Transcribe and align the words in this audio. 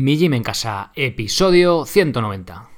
Mi 0.00 0.16
Gym 0.16 0.34
en 0.34 0.44
Casa, 0.44 0.92
episodio 0.94 1.84
190. 1.84 2.77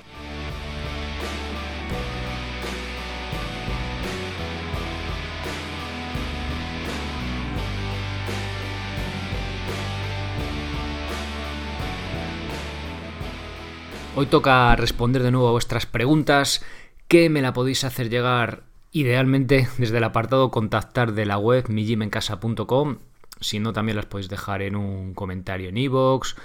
Hoy 14.13 14.25
toca 14.25 14.75
responder 14.75 15.23
de 15.23 15.31
nuevo 15.31 15.47
a 15.47 15.51
vuestras 15.51 15.85
preguntas, 15.85 16.65
que 17.07 17.29
me 17.29 17.41
la 17.41 17.53
podéis 17.53 17.85
hacer 17.85 18.09
llegar 18.09 18.63
idealmente 18.91 19.69
desde 19.77 19.99
el 19.99 20.03
apartado 20.03 20.51
contactar 20.51 21.13
de 21.13 21.25
la 21.25 21.37
web 21.37 21.69
mijimencasa.com. 21.69 22.97
Si 23.39 23.59
no, 23.59 23.71
también 23.71 23.95
las 23.95 24.07
podéis 24.07 24.27
dejar 24.27 24.63
en 24.63 24.75
un 24.75 25.13
comentario 25.13 25.69
en 25.69 25.77
iVoox 25.77 26.35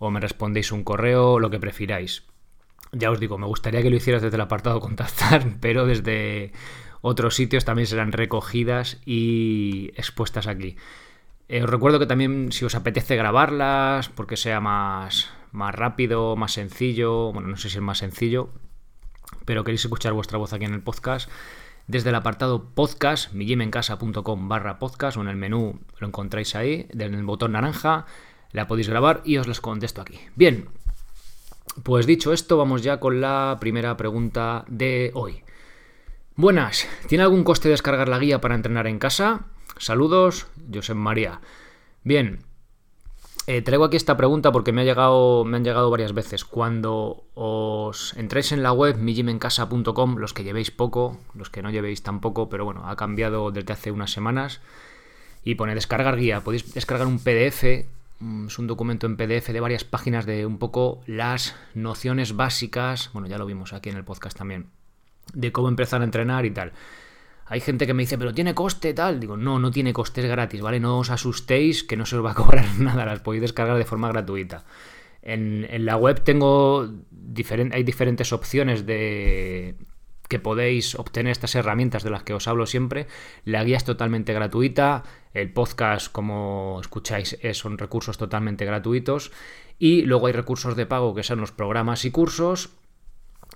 o 0.00 0.10
me 0.10 0.18
respondéis 0.18 0.72
un 0.72 0.82
correo, 0.82 1.38
lo 1.38 1.48
que 1.48 1.60
prefiráis. 1.60 2.24
Ya 2.90 3.12
os 3.12 3.20
digo, 3.20 3.38
me 3.38 3.46
gustaría 3.46 3.82
que 3.82 3.90
lo 3.90 3.96
hicieras 3.96 4.22
desde 4.22 4.34
el 4.34 4.40
apartado 4.40 4.80
contactar, 4.80 5.46
pero 5.60 5.86
desde 5.86 6.52
otros 7.02 7.36
sitios 7.36 7.64
también 7.64 7.86
serán 7.86 8.10
recogidas 8.10 9.00
y 9.06 9.92
expuestas 9.94 10.48
aquí. 10.48 10.76
Eh, 11.48 11.62
os 11.62 11.70
recuerdo 11.70 12.00
que 12.00 12.06
también 12.06 12.50
si 12.50 12.64
os 12.64 12.74
apetece 12.74 13.14
grabarlas, 13.14 14.08
porque 14.08 14.36
sea 14.36 14.60
más, 14.60 15.30
más 15.52 15.74
rápido, 15.74 16.34
más 16.36 16.52
sencillo, 16.52 17.32
bueno, 17.32 17.48
no 17.48 17.56
sé 17.56 17.68
si 17.68 17.76
es 17.76 17.82
más 17.82 17.98
sencillo, 17.98 18.50
pero 19.44 19.64
queréis 19.64 19.84
escuchar 19.84 20.12
vuestra 20.12 20.38
voz 20.38 20.52
aquí 20.52 20.64
en 20.64 20.74
el 20.74 20.82
podcast, 20.82 21.30
desde 21.86 22.08
el 22.08 22.14
apartado 22.14 22.70
podcast, 22.74 23.32
mijimencasa.com 23.32 24.48
barra 24.48 24.78
podcast, 24.78 25.16
o 25.16 25.20
en 25.20 25.28
el 25.28 25.36
menú 25.36 25.80
lo 25.98 26.06
encontráis 26.06 26.54
ahí, 26.54 26.86
en 26.90 27.14
el 27.14 27.22
botón 27.24 27.52
naranja, 27.52 28.06
la 28.50 28.66
podéis 28.66 28.88
grabar 28.88 29.22
y 29.24 29.38
os 29.38 29.46
las 29.46 29.60
contesto 29.60 30.00
aquí. 30.00 30.18
Bien, 30.36 30.68
pues 31.82 32.06
dicho 32.06 32.32
esto, 32.32 32.56
vamos 32.56 32.82
ya 32.82 33.00
con 33.00 33.20
la 33.20 33.56
primera 33.60 33.96
pregunta 33.96 34.64
de 34.68 35.10
hoy. 35.14 35.42
Buenas, 36.34 36.88
¿tiene 37.08 37.24
algún 37.24 37.44
coste 37.44 37.68
descargar 37.68 38.08
la 38.08 38.18
guía 38.18 38.40
para 38.40 38.54
entrenar 38.54 38.86
en 38.86 38.98
casa? 38.98 39.46
Saludos, 39.78 40.46
Josep 40.72 40.96
María. 40.96 41.40
Bien, 42.04 42.40
eh, 43.46 43.62
traigo 43.62 43.84
aquí 43.84 43.96
esta 43.96 44.16
pregunta 44.16 44.52
porque 44.52 44.72
me, 44.72 44.82
ha 44.82 44.84
llegado, 44.84 45.44
me 45.44 45.56
han 45.56 45.64
llegado 45.64 45.90
varias 45.90 46.12
veces. 46.12 46.44
Cuando 46.44 47.24
os 47.34 48.16
entréis 48.16 48.52
en 48.52 48.62
la 48.62 48.72
web 48.72 48.96
mijimencasa.com, 48.98 50.16
los 50.16 50.32
que 50.32 50.44
llevéis 50.44 50.70
poco, 50.70 51.18
los 51.34 51.50
que 51.50 51.62
no 51.62 51.70
llevéis 51.70 52.02
tampoco, 52.02 52.48
pero 52.48 52.64
bueno, 52.64 52.88
ha 52.88 52.96
cambiado 52.96 53.50
desde 53.50 53.72
hace 53.72 53.90
unas 53.90 54.12
semanas, 54.12 54.60
y 55.44 55.54
pone 55.56 55.74
descargar 55.74 56.16
guía. 56.16 56.42
Podéis 56.42 56.72
descargar 56.74 57.06
un 57.06 57.18
PDF, 57.18 57.86
mm, 58.20 58.46
es 58.46 58.58
un 58.58 58.66
documento 58.66 59.06
en 59.06 59.16
PDF 59.16 59.52
de 59.52 59.60
varias 59.60 59.84
páginas 59.84 60.26
de 60.26 60.46
un 60.46 60.58
poco 60.58 61.00
las 61.06 61.56
nociones 61.74 62.36
básicas, 62.36 63.10
bueno, 63.12 63.28
ya 63.28 63.38
lo 63.38 63.46
vimos 63.46 63.72
aquí 63.72 63.90
en 63.90 63.96
el 63.96 64.04
podcast 64.04 64.36
también, 64.36 64.66
de 65.34 65.52
cómo 65.52 65.68
empezar 65.68 66.00
a 66.00 66.04
entrenar 66.04 66.46
y 66.46 66.50
tal. 66.50 66.72
Hay 67.46 67.60
gente 67.60 67.86
que 67.86 67.94
me 67.94 68.02
dice, 68.02 68.18
pero 68.18 68.32
tiene 68.32 68.54
coste 68.54 68.94
tal. 68.94 69.20
Digo, 69.20 69.36
no, 69.36 69.58
no 69.58 69.70
tiene 69.70 69.92
coste, 69.92 70.20
es 70.20 70.26
gratis, 70.28 70.60
¿vale? 70.60 70.80
No 70.80 70.98
os 70.98 71.10
asustéis 71.10 71.84
que 71.84 71.96
no 71.96 72.06
se 72.06 72.16
os 72.16 72.24
va 72.24 72.32
a 72.32 72.34
cobrar 72.42 72.66
nada, 72.78 73.04
las 73.04 73.20
podéis 73.20 73.42
descargar 73.42 73.76
de 73.76 73.84
forma 73.84 74.08
gratuita. 74.08 74.64
En, 75.22 75.66
la 75.84 75.96
web 75.96 76.22
tengo 76.24 76.88
hay 77.72 77.82
diferentes 77.84 78.32
opciones 78.32 78.86
de 78.86 79.76
que 80.28 80.38
podéis 80.38 80.94
obtener 80.94 81.30
estas 81.30 81.54
herramientas 81.54 82.02
de 82.02 82.10
las 82.10 82.22
que 82.22 82.34
os 82.34 82.48
hablo 82.48 82.66
siempre. 82.66 83.06
La 83.44 83.62
guía 83.64 83.76
es 83.76 83.84
totalmente 83.84 84.32
gratuita, 84.32 85.04
el 85.34 85.52
podcast, 85.52 86.10
como 86.10 86.78
escucháis, 86.80 87.38
son 87.52 87.76
recursos 87.76 88.16
totalmente 88.16 88.64
gratuitos. 88.64 89.30
Y 89.78 90.02
luego 90.02 90.28
hay 90.28 90.32
recursos 90.32 90.74
de 90.74 90.86
pago 90.86 91.14
que 91.14 91.22
son 91.22 91.40
los 91.40 91.52
programas 91.52 92.04
y 92.04 92.10
cursos 92.10 92.70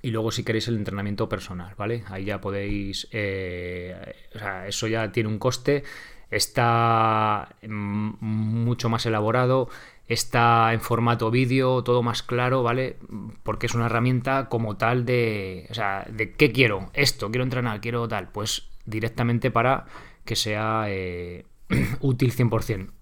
y 0.06 0.12
luego 0.12 0.30
si 0.30 0.44
queréis 0.44 0.68
el 0.68 0.76
entrenamiento 0.76 1.28
personal, 1.28 1.74
¿vale? 1.76 2.04
Ahí 2.06 2.26
ya 2.26 2.40
podéis, 2.40 3.08
eh, 3.10 4.14
o 4.36 4.38
sea, 4.38 4.68
eso 4.68 4.86
ya 4.86 5.10
tiene 5.10 5.28
un 5.28 5.40
coste, 5.40 5.82
está 6.30 7.56
mucho 7.66 8.88
más 8.88 9.04
elaborado, 9.04 9.68
está 10.06 10.72
en 10.72 10.80
formato 10.80 11.32
vídeo, 11.32 11.82
todo 11.82 12.04
más 12.04 12.22
claro, 12.22 12.62
¿vale? 12.62 12.98
Porque 13.42 13.66
es 13.66 13.74
una 13.74 13.86
herramienta 13.86 14.48
como 14.48 14.76
tal 14.76 15.04
de, 15.04 15.66
o 15.70 15.74
sea, 15.74 16.06
de 16.08 16.34
qué 16.34 16.52
quiero, 16.52 16.88
esto, 16.94 17.28
quiero 17.32 17.42
entrenar, 17.42 17.80
quiero 17.80 18.06
tal, 18.06 18.28
pues 18.28 18.68
directamente 18.84 19.50
para 19.50 19.86
que 20.24 20.36
sea 20.36 20.84
eh, 20.86 21.46
útil 22.00 22.32
100%. 22.32 22.92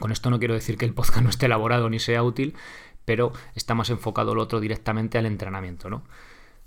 Con 0.00 0.12
esto 0.12 0.30
no 0.30 0.38
quiero 0.38 0.54
decir 0.54 0.78
que 0.78 0.86
el 0.86 0.94
podcast 0.94 1.20
no 1.22 1.28
esté 1.28 1.44
elaborado 1.44 1.90
ni 1.90 1.98
sea 1.98 2.22
útil, 2.22 2.54
pero 3.04 3.34
está 3.54 3.74
más 3.74 3.90
enfocado 3.90 4.32
el 4.32 4.38
otro 4.38 4.60
directamente 4.60 5.18
al 5.18 5.26
entrenamiento, 5.26 5.90
¿no? 5.90 6.04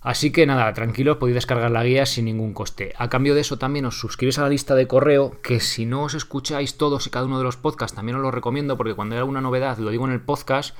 Así 0.01 0.31
que 0.31 0.47
nada, 0.47 0.73
tranquilos, 0.73 1.17
podéis 1.17 1.35
descargar 1.35 1.69
la 1.69 1.83
guía 1.83 2.07
sin 2.07 2.25
ningún 2.25 2.53
coste. 2.53 2.93
A 2.97 3.07
cambio 3.07 3.35
de 3.35 3.41
eso 3.41 3.59
también 3.59 3.85
os 3.85 3.99
suscribís 3.99 4.39
a 4.39 4.41
la 4.41 4.49
lista 4.49 4.73
de 4.73 4.87
correo, 4.87 5.39
que 5.43 5.59
si 5.59 5.85
no 5.85 6.01
os 6.03 6.15
escucháis 6.15 6.75
todos 6.75 7.05
y 7.05 7.11
cada 7.11 7.25
uno 7.25 7.37
de 7.37 7.43
los 7.43 7.55
podcasts, 7.55 7.95
también 7.95 8.15
os 8.15 8.23
lo 8.23 8.31
recomiendo 8.31 8.77
porque 8.77 8.95
cuando 8.95 9.13
hay 9.13 9.19
alguna 9.19 9.41
novedad 9.41 9.77
lo 9.77 9.91
digo 9.91 10.07
en 10.07 10.13
el 10.13 10.21
podcast, 10.21 10.75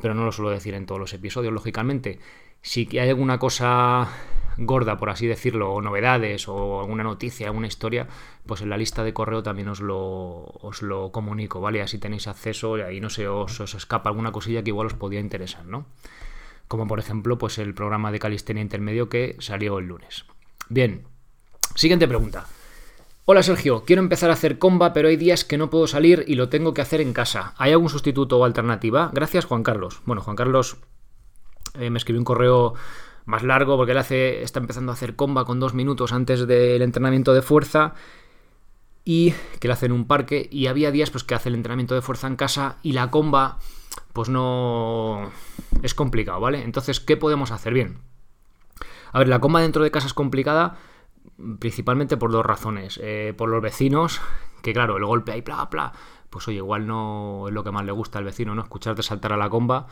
pero 0.00 0.14
no 0.14 0.24
lo 0.24 0.32
suelo 0.32 0.50
decir 0.50 0.72
en 0.72 0.86
todos 0.86 0.98
los 0.98 1.12
episodios, 1.12 1.52
lógicamente. 1.52 2.18
Si 2.62 2.88
hay 2.98 3.10
alguna 3.10 3.38
cosa 3.38 4.08
gorda, 4.56 4.96
por 4.96 5.10
así 5.10 5.26
decirlo, 5.26 5.74
o 5.74 5.82
novedades, 5.82 6.48
o 6.48 6.80
alguna 6.80 7.02
noticia, 7.02 7.48
alguna 7.48 7.66
historia, 7.66 8.08
pues 8.46 8.62
en 8.62 8.70
la 8.70 8.78
lista 8.78 9.04
de 9.04 9.12
correo 9.12 9.42
también 9.42 9.68
os 9.68 9.80
lo, 9.80 10.44
os 10.44 10.80
lo 10.80 11.12
comunico, 11.12 11.60
¿vale? 11.60 11.82
Así 11.82 11.98
tenéis 11.98 12.26
acceso 12.26 12.78
y 12.78 12.80
ahí 12.80 13.00
no 13.00 13.10
se 13.10 13.28
os, 13.28 13.60
os 13.60 13.74
escapa 13.74 14.08
alguna 14.08 14.32
cosilla 14.32 14.62
que 14.62 14.70
igual 14.70 14.86
os 14.86 14.94
podía 14.94 15.20
interesar, 15.20 15.66
¿no? 15.66 15.84
Como 16.72 16.86
por 16.86 16.98
ejemplo 16.98 17.36
pues 17.36 17.58
el 17.58 17.74
programa 17.74 18.10
de 18.10 18.18
calistenia 18.18 18.62
intermedio 18.62 19.10
que 19.10 19.36
salió 19.40 19.78
el 19.78 19.88
lunes. 19.88 20.24
Bien, 20.70 21.02
siguiente 21.74 22.08
pregunta. 22.08 22.46
Hola 23.26 23.42
Sergio, 23.42 23.84
quiero 23.84 24.00
empezar 24.00 24.30
a 24.30 24.32
hacer 24.32 24.58
comba, 24.58 24.94
pero 24.94 25.08
hay 25.08 25.18
días 25.18 25.44
que 25.44 25.58
no 25.58 25.68
puedo 25.68 25.86
salir 25.86 26.24
y 26.26 26.34
lo 26.34 26.48
tengo 26.48 26.72
que 26.72 26.80
hacer 26.80 27.02
en 27.02 27.12
casa. 27.12 27.52
¿Hay 27.58 27.72
algún 27.72 27.90
sustituto 27.90 28.38
o 28.38 28.46
alternativa? 28.46 29.10
Gracias 29.12 29.44
Juan 29.44 29.62
Carlos. 29.62 30.00
Bueno, 30.06 30.22
Juan 30.22 30.34
Carlos 30.34 30.78
eh, 31.74 31.90
me 31.90 31.98
escribió 31.98 32.22
un 32.22 32.24
correo 32.24 32.72
más 33.26 33.42
largo 33.42 33.76
porque 33.76 33.92
él 33.92 33.98
hace, 33.98 34.42
está 34.42 34.58
empezando 34.58 34.92
a 34.92 34.94
hacer 34.94 35.14
comba 35.14 35.44
con 35.44 35.60
dos 35.60 35.74
minutos 35.74 36.14
antes 36.14 36.46
del 36.46 36.80
entrenamiento 36.80 37.34
de 37.34 37.42
fuerza 37.42 37.92
y 39.04 39.34
que 39.60 39.68
lo 39.68 39.74
hace 39.74 39.84
en 39.84 39.92
un 39.92 40.06
parque 40.06 40.48
y 40.50 40.68
había 40.68 40.90
días 40.90 41.10
pues 41.10 41.22
que 41.22 41.34
hace 41.34 41.50
el 41.50 41.54
entrenamiento 41.54 41.94
de 41.94 42.00
fuerza 42.00 42.28
en 42.28 42.36
casa 42.36 42.78
y 42.82 42.92
la 42.92 43.10
comba 43.10 43.58
pues 44.12 44.28
no 44.28 45.30
es 45.82 45.94
complicado, 45.94 46.40
¿vale? 46.40 46.62
Entonces, 46.62 47.00
¿qué 47.00 47.16
podemos 47.16 47.50
hacer? 47.50 47.72
Bien. 47.74 47.98
A 49.12 49.18
ver, 49.18 49.28
la 49.28 49.40
comba 49.40 49.60
dentro 49.60 49.84
de 49.84 49.90
casa 49.90 50.06
es 50.06 50.14
complicada 50.14 50.78
principalmente 51.58 52.16
por 52.16 52.30
dos 52.32 52.44
razones. 52.44 52.98
Eh, 53.02 53.34
por 53.36 53.48
los 53.48 53.62
vecinos, 53.62 54.20
que 54.62 54.72
claro, 54.72 54.96
el 54.96 55.04
golpe 55.04 55.32
ahí, 55.32 55.40
bla, 55.40 55.68
bla, 55.70 55.92
pues 56.30 56.48
oye, 56.48 56.58
igual 56.58 56.86
no 56.86 57.48
es 57.48 57.54
lo 57.54 57.64
que 57.64 57.70
más 57.70 57.84
le 57.84 57.92
gusta 57.92 58.18
al 58.18 58.24
vecino, 58.24 58.54
¿no? 58.54 58.62
Escucharte 58.62 59.02
saltar 59.02 59.32
a 59.32 59.36
la 59.36 59.50
comba. 59.50 59.86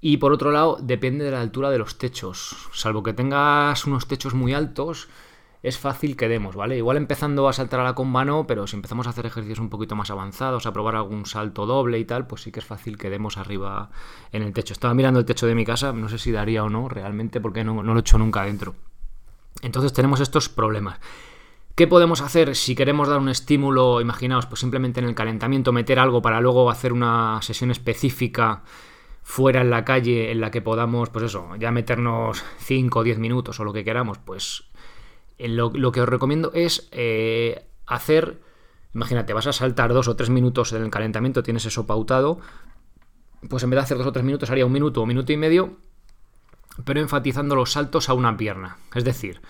Y 0.00 0.18
por 0.18 0.32
otro 0.32 0.50
lado, 0.50 0.78
depende 0.80 1.24
de 1.24 1.30
la 1.30 1.40
altura 1.40 1.70
de 1.70 1.78
los 1.78 1.98
techos. 1.98 2.68
Salvo 2.72 3.02
que 3.02 3.12
tengas 3.12 3.86
unos 3.86 4.06
techos 4.06 4.34
muy 4.34 4.52
altos, 4.52 5.08
es 5.62 5.78
fácil 5.78 6.16
que 6.16 6.28
demos, 6.28 6.54
¿vale? 6.54 6.76
Igual 6.76 6.96
empezando 6.96 7.48
a 7.48 7.52
saltar 7.52 7.80
a 7.80 7.84
la 7.84 7.94
con 7.94 8.08
mano, 8.08 8.46
pero 8.46 8.66
si 8.66 8.76
empezamos 8.76 9.06
a 9.06 9.10
hacer 9.10 9.26
ejercicios 9.26 9.58
un 9.58 9.70
poquito 9.70 9.96
más 9.96 10.10
avanzados, 10.10 10.66
a 10.66 10.72
probar 10.72 10.96
algún 10.96 11.26
salto 11.26 11.66
doble 11.66 11.98
y 11.98 12.04
tal, 12.04 12.26
pues 12.26 12.42
sí 12.42 12.52
que 12.52 12.60
es 12.60 12.66
fácil 12.66 12.98
que 12.98 13.10
demos 13.10 13.36
arriba 13.36 13.90
en 14.32 14.42
el 14.42 14.52
techo. 14.52 14.72
Estaba 14.72 14.94
mirando 14.94 15.20
el 15.20 15.26
techo 15.26 15.46
de 15.46 15.54
mi 15.54 15.64
casa, 15.64 15.92
no 15.92 16.08
sé 16.08 16.18
si 16.18 16.30
daría 16.30 16.64
o 16.64 16.68
no 16.68 16.88
realmente, 16.88 17.40
porque 17.40 17.64
no, 17.64 17.82
lo 17.82 17.96
he 17.96 18.00
hecho 18.00 18.18
nunca 18.18 18.44
dentro. 18.44 18.74
Entonces 19.62 19.92
tenemos 19.92 20.20
estos 20.20 20.48
problemas. 20.48 21.00
¿Qué 21.74 21.86
podemos 21.86 22.22
hacer 22.22 22.56
si 22.56 22.74
queremos 22.74 23.08
dar 23.08 23.18
un 23.18 23.28
estímulo? 23.28 24.00
Imaginaos, 24.00 24.46
pues 24.46 24.60
simplemente 24.60 25.00
en 25.00 25.06
el 25.06 25.14
calentamiento 25.14 25.72
meter 25.72 25.98
algo 25.98 26.22
para 26.22 26.40
luego 26.40 26.70
hacer 26.70 26.92
una 26.92 27.40
sesión 27.42 27.70
específica 27.70 28.62
fuera 29.22 29.60
en 29.60 29.70
la 29.70 29.84
calle 29.84 30.30
en 30.30 30.40
la 30.40 30.50
que 30.50 30.62
podamos, 30.62 31.10
pues 31.10 31.24
eso, 31.24 31.56
ya 31.58 31.72
meternos 31.72 32.44
5 32.58 33.00
o 33.00 33.02
10 33.02 33.18
minutos 33.18 33.58
o 33.58 33.64
lo 33.64 33.72
que 33.72 33.84
queramos, 33.84 34.18
pues 34.18 34.64
lo, 35.38 35.92
que 35.92 36.00
os 36.00 36.08
recomiendo 36.08 36.50
es 36.54 36.88
eh, 36.92 37.66
hacer, 37.86 38.40
imagínate, 38.94 39.32
vas 39.32 39.46
a 39.46 39.52
saltar 39.52 39.92
dos 39.92 40.08
o 40.08 40.16
tres 40.16 40.30
minutos 40.30 40.72
en 40.72 40.82
el 40.82 40.90
calentamiento, 40.90 41.42
tienes 41.42 41.66
eso 41.66 41.86
pautado, 41.86 42.40
pues 43.48 43.62
en 43.62 43.70
vez 43.70 43.78
de 43.78 43.82
hacer 43.82 43.98
dos 43.98 44.06
o 44.06 44.12
tres 44.12 44.24
minutos 44.24 44.50
haría 44.50 44.66
un 44.66 44.72
minuto 44.72 45.02
o 45.02 45.06
minuto 45.06 45.32
y 45.32 45.36
medio, 45.36 45.76
pero 46.84 47.00
enfatizando 47.00 47.54
los 47.54 47.72
saltos 47.72 48.08
a 48.08 48.14
una 48.14 48.36
pierna. 48.36 48.78
Es 48.94 49.04
decir, 49.04 49.40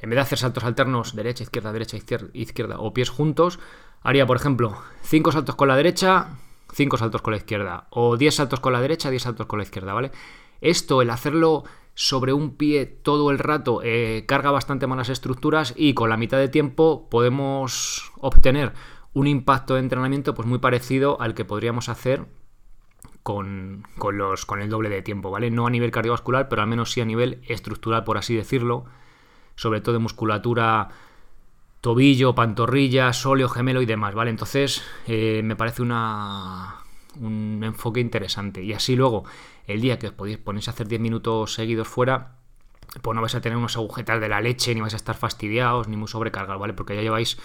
en 0.00 0.10
vez 0.10 0.16
de 0.16 0.22
hacer 0.22 0.38
saltos 0.38 0.64
alternos 0.64 1.14
derecha, 1.14 1.42
izquierda, 1.42 1.72
derecha, 1.72 1.96
izquierda, 1.96 2.28
izquierda 2.32 2.78
o 2.78 2.92
pies 2.92 3.10
juntos, 3.10 3.58
haría, 4.02 4.26
por 4.26 4.36
ejemplo, 4.36 4.76
cinco 5.02 5.32
saltos 5.32 5.56
con 5.56 5.68
la 5.68 5.76
derecha, 5.76 6.28
cinco 6.72 6.96
saltos 6.96 7.22
con 7.22 7.32
la 7.32 7.38
izquierda, 7.38 7.86
o 7.90 8.16
10 8.16 8.34
saltos 8.34 8.60
con 8.60 8.72
la 8.72 8.80
derecha, 8.80 9.10
10 9.10 9.22
saltos 9.22 9.46
con 9.46 9.58
la 9.58 9.64
izquierda, 9.64 9.92
¿vale? 9.92 10.12
Esto, 10.60 11.02
el 11.02 11.10
hacerlo 11.10 11.64
sobre 12.00 12.32
un 12.32 12.54
pie 12.54 12.86
todo 12.86 13.32
el 13.32 13.40
rato 13.40 13.80
eh, 13.82 14.22
carga 14.28 14.52
bastante 14.52 14.86
malas 14.86 15.08
estructuras 15.08 15.74
y 15.76 15.94
con 15.94 16.08
la 16.08 16.16
mitad 16.16 16.38
de 16.38 16.46
tiempo 16.46 17.08
podemos 17.10 18.12
obtener 18.20 18.72
un 19.14 19.26
impacto 19.26 19.74
de 19.74 19.80
entrenamiento 19.80 20.32
pues 20.32 20.46
muy 20.46 20.60
parecido 20.60 21.20
al 21.20 21.34
que 21.34 21.44
podríamos 21.44 21.88
hacer 21.88 22.26
con, 23.24 23.82
los, 24.12 24.46
con 24.46 24.62
el 24.62 24.70
doble 24.70 24.90
de 24.90 25.02
tiempo, 25.02 25.32
¿vale? 25.32 25.50
No 25.50 25.66
a 25.66 25.70
nivel 25.70 25.90
cardiovascular, 25.90 26.48
pero 26.48 26.62
al 26.62 26.68
menos 26.68 26.92
sí 26.92 27.00
a 27.00 27.04
nivel 27.04 27.42
estructural, 27.48 28.04
por 28.04 28.16
así 28.16 28.36
decirlo, 28.36 28.84
sobre 29.56 29.80
todo 29.80 29.94
de 29.94 29.98
musculatura 29.98 30.90
tobillo, 31.80 32.32
pantorrilla, 32.32 33.12
sóleo, 33.12 33.48
gemelo 33.48 33.82
y 33.82 33.86
demás, 33.86 34.14
¿vale? 34.14 34.30
Entonces 34.30 34.84
eh, 35.08 35.40
me 35.42 35.56
parece 35.56 35.82
una, 35.82 36.76
un 37.20 37.62
enfoque 37.64 38.00
interesante. 38.00 38.62
Y 38.62 38.72
así 38.72 38.96
luego, 38.96 39.24
el 39.66 39.80
día 39.80 39.98
que 39.98 40.08
os 40.08 40.12
podéis 40.12 40.38
ponéis 40.38 40.68
a 40.68 40.72
hacer 40.72 40.88
10 40.88 41.00
minutos 41.00 41.54
seguidos 41.54 41.88
fuera, 41.88 42.36
pues 43.02 43.14
no 43.14 43.20
vais 43.20 43.34
a 43.34 43.40
tener 43.40 43.58
unos 43.58 43.76
agujetas 43.76 44.20
de 44.20 44.28
la 44.28 44.40
leche, 44.40 44.74
ni 44.74 44.80
vais 44.80 44.94
a 44.94 44.96
estar 44.96 45.16
fastidiados, 45.16 45.88
ni 45.88 45.96
muy 45.96 46.08
sobrecargados, 46.08 46.60
¿vale? 46.60 46.72
Porque 46.72 46.96
ya 46.96 47.02
lleváis 47.02 47.38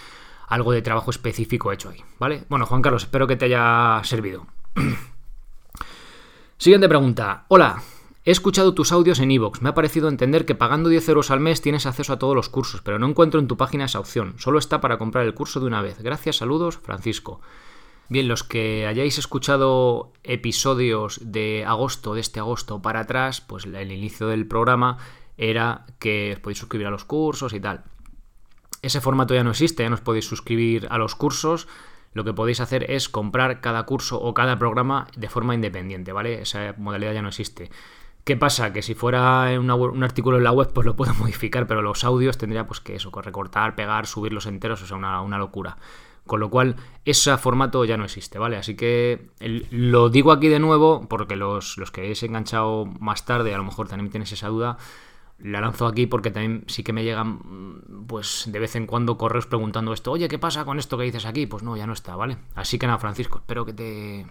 algo 0.48 0.72
de 0.72 0.82
trabajo 0.82 1.12
específico 1.12 1.72
hecho 1.72 1.90
ahí, 1.90 2.04
¿vale? 2.20 2.46
Bueno, 2.50 2.66
Juan 2.66 2.82
Carlos, 2.82 3.04
espero 3.04 3.28
que 3.28 3.36
te 3.36 3.46
haya 3.46 4.02
servido. 4.04 4.48
Siguiente 6.58 6.88
pregunta. 6.88 7.46
Hola, 7.50 7.82
he 8.24 8.32
escuchado 8.32 8.74
tus 8.74 8.92
audios 8.92 9.20
en 9.20 9.32
iVoox. 9.32 9.62
Me 9.62 9.70
ha 9.70 9.74
parecido 9.74 10.08
entender 10.08 10.46
que 10.46 10.56
pagando 10.56 10.90
10 10.90 11.10
euros 11.10 11.32
al 11.32 11.40
mes 11.40 11.62
tienes 11.62 11.86
acceso 11.86 12.14
a 12.14 12.20
todos 12.20 12.36
los 12.36 12.50
cursos, 12.50 12.82
pero 12.82 13.00
no 13.00 13.08
encuentro 13.08 13.40
en 13.40 13.48
tu 13.48 13.58
página 13.58 13.86
esa 13.86 14.00
opción. 14.00 14.36
Solo 14.38 14.60
está 14.60 14.80
para 14.80 14.98
comprar 14.98 15.26
el 15.26 15.34
curso 15.34 15.60
de 15.60 15.66
una 15.66 15.82
vez. 15.82 16.00
Gracias, 16.02 16.38
saludos, 16.38 16.78
Francisco. 16.78 17.42
Bien, 18.10 18.28
los 18.28 18.44
que 18.44 18.86
hayáis 18.86 19.18
escuchado 19.18 20.12
episodios 20.24 21.20
de 21.24 21.64
agosto, 21.66 22.14
de 22.14 22.22
este 22.22 22.40
agosto 22.40 22.82
para 22.82 23.02
atrás, 23.02 23.42
pues 23.42 23.66
el 23.66 23.92
inicio 23.92 24.28
del 24.28 24.48
programa 24.48 24.98
era 25.38 25.86
que 26.00 26.34
os 26.34 26.40
podéis 26.40 26.60
suscribir 26.60 26.88
a 26.88 26.92
los 26.92 27.06
cursos 27.06 27.54
y 27.54 27.60
tal. 27.60 27.84
Ese 28.82 29.02
formato 29.02 29.34
ya 29.34 29.44
no 29.44 29.52
existe, 29.52 29.84
ya 29.84 29.90
no 29.90 29.96
os 29.96 30.02
podéis 30.02 30.26
suscribir 30.26 30.88
a 30.90 30.98
los 30.98 31.16
cursos. 31.16 31.68
Lo 32.14 32.24
que 32.24 32.34
podéis 32.34 32.60
hacer 32.60 32.92
es 32.92 33.10
comprar 33.10 33.62
cada 33.62 33.84
curso 33.84 34.22
o 34.22 34.34
cada 34.34 34.60
programa 34.60 35.08
de 35.16 35.30
forma 35.30 35.56
independiente, 35.56 36.12
¿vale? 36.12 36.42
Esa 36.42 36.76
modalidad 36.78 37.14
ya 37.14 37.22
no 37.22 37.30
existe. 37.30 37.72
¿Qué 38.24 38.38
pasa? 38.38 38.72
Que 38.72 38.82
si 38.82 38.94
fuera 38.94 39.50
un 39.60 40.04
artículo 40.04 40.38
en 40.38 40.44
la 40.44 40.52
web, 40.52 40.72
pues 40.74 40.86
lo 40.86 40.96
puedo 40.96 41.14
modificar, 41.20 41.66
pero 41.66 41.82
los 41.82 42.04
audios 42.04 42.38
tendría 42.38 42.68
pues 42.68 42.82
que 42.82 42.96
eso, 42.96 43.10
recortar, 43.12 43.76
pegar, 43.76 44.06
subirlos 44.06 44.46
enteros, 44.46 44.82
o 44.84 44.86
sea, 44.86 44.98
una, 44.98 45.22
una 45.22 45.38
locura. 45.38 45.78
Con 46.26 46.40
lo 46.40 46.50
cual, 46.50 46.78
ese 47.04 47.36
formato 47.38 47.84
ya 47.84 47.98
no 47.98 48.06
existe, 48.06 48.40
¿vale? 48.40 48.56
Así 48.56 48.76
que 48.76 49.30
lo 49.72 50.10
digo 50.10 50.32
aquí 50.32 50.48
de 50.48 50.60
nuevo, 50.60 51.08
porque 51.10 51.36
los, 51.36 51.78
los 51.78 51.92
que 51.92 52.02
hayáis 52.02 52.24
enganchado 52.24 52.86
más 52.86 53.26
tarde, 53.26 53.54
a 53.54 53.58
lo 53.58 53.66
mejor 53.66 53.90
también 53.90 54.10
tenéis 54.10 54.32
esa 54.32 54.48
duda. 54.48 54.78
La 55.40 55.60
lanzo 55.60 55.88
aquí 55.88 56.08
porque 56.08 56.32
también 56.32 56.64
sí 56.68 56.84
que 56.84 56.94
me 56.94 57.04
llegan, 57.04 58.06
pues 58.08 58.46
de 58.48 58.60
vez 58.60 58.76
en 58.78 58.88
cuando 58.88 59.18
correos 59.18 59.48
preguntando 59.48 59.92
esto, 59.92 60.12
oye, 60.12 60.30
¿qué 60.30 60.40
pasa 60.40 60.64
con 60.64 60.80
esto 60.80 60.98
que 60.98 61.04
dices 61.04 61.26
aquí? 61.26 61.48
Pues 61.48 61.64
no, 61.64 61.76
ya 61.76 61.86
no 61.86 61.94
está, 61.94 62.16
¿vale? 62.16 62.38
Así 62.56 62.80
que 62.80 62.88
nada, 62.88 63.00
Francisco, 63.00 63.40
espero 63.40 63.66
que 63.66 63.74
te, 63.74 64.26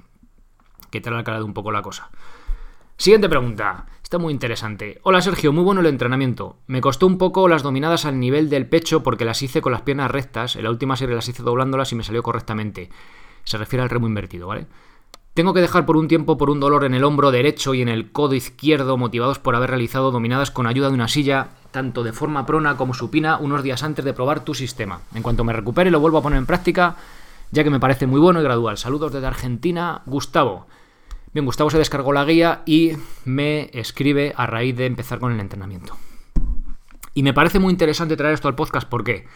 que 0.90 1.00
te 1.00 1.10
haya 1.10 1.18
aclarado 1.18 1.44
un 1.44 1.52
poco 1.52 1.72
la 1.72 1.82
cosa. 1.82 2.10
Siguiente 2.96 3.28
pregunta. 3.28 3.86
Está 4.02 4.18
muy 4.18 4.32
interesante. 4.32 5.00
Hola 5.02 5.22
Sergio, 5.22 5.52
muy 5.52 5.64
bueno 5.64 5.80
el 5.80 5.86
entrenamiento. 5.86 6.56
Me 6.66 6.80
costó 6.80 7.06
un 7.06 7.18
poco 7.18 7.48
las 7.48 7.62
dominadas 7.62 8.04
al 8.04 8.20
nivel 8.20 8.50
del 8.50 8.66
pecho 8.66 9.02
porque 9.02 9.24
las 9.24 9.42
hice 9.42 9.62
con 9.62 9.72
las 9.72 9.82
piernas 9.82 10.10
rectas. 10.10 10.54
En 10.56 10.64
la 10.64 10.70
última 10.70 10.96
serie 10.96 11.14
las 11.14 11.28
hice 11.28 11.42
doblándolas 11.42 11.90
y 11.92 11.96
me 11.96 12.04
salió 12.04 12.22
correctamente. 12.22 12.90
Se 13.44 13.58
refiere 13.58 13.82
al 13.82 13.90
remo 13.90 14.06
invertido, 14.06 14.46
¿vale? 14.46 14.66
Tengo 15.34 15.54
que 15.54 15.62
dejar 15.62 15.86
por 15.86 15.96
un 15.96 16.08
tiempo 16.08 16.36
por 16.36 16.50
un 16.50 16.60
dolor 16.60 16.84
en 16.84 16.92
el 16.92 17.04
hombro 17.04 17.30
derecho 17.30 17.72
y 17.72 17.80
en 17.80 17.88
el 17.88 18.12
codo 18.12 18.34
izquierdo 18.34 18.98
motivados 18.98 19.38
por 19.38 19.56
haber 19.56 19.70
realizado 19.70 20.10
dominadas 20.10 20.50
con 20.50 20.66
ayuda 20.66 20.88
de 20.88 20.94
una 20.94 21.08
silla, 21.08 21.48
tanto 21.70 22.04
de 22.04 22.12
forma 22.12 22.44
prona 22.44 22.76
como 22.76 22.92
supina, 22.92 23.38
unos 23.38 23.62
días 23.62 23.82
antes 23.82 24.04
de 24.04 24.12
probar 24.12 24.44
tu 24.44 24.52
sistema. 24.52 25.00
En 25.14 25.22
cuanto 25.22 25.42
me 25.42 25.54
recupere 25.54 25.90
lo 25.90 26.00
vuelvo 26.00 26.18
a 26.18 26.22
poner 26.22 26.38
en 26.38 26.44
práctica, 26.44 26.96
ya 27.50 27.64
que 27.64 27.70
me 27.70 27.80
parece 27.80 28.06
muy 28.06 28.20
bueno 28.20 28.40
y 28.40 28.44
gradual. 28.44 28.76
Saludos 28.76 29.10
desde 29.10 29.26
Argentina, 29.26 30.02
Gustavo. 30.04 30.66
Bien, 31.32 31.46
Gustavo 31.46 31.70
se 31.70 31.78
descargó 31.78 32.12
la 32.12 32.26
guía 32.26 32.62
y 32.66 32.92
me 33.24 33.70
escribe 33.72 34.34
a 34.36 34.46
raíz 34.46 34.76
de 34.76 34.84
empezar 34.84 35.18
con 35.18 35.32
el 35.32 35.40
entrenamiento. 35.40 35.96
Y 37.14 37.22
me 37.22 37.32
parece 37.32 37.58
muy 37.58 37.70
interesante 37.70 38.18
traer 38.18 38.34
esto 38.34 38.48
al 38.48 38.54
podcast, 38.54 38.86
¿por 38.86 39.02
qué? 39.02 39.26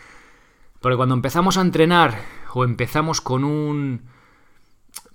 Porque 0.81 0.97
cuando 0.97 1.15
empezamos 1.15 1.57
a 1.57 1.63
entrenar 1.63 2.21
o 2.53 2.65
empezamos 2.65 3.23
con 3.23 3.45
un 3.45 4.03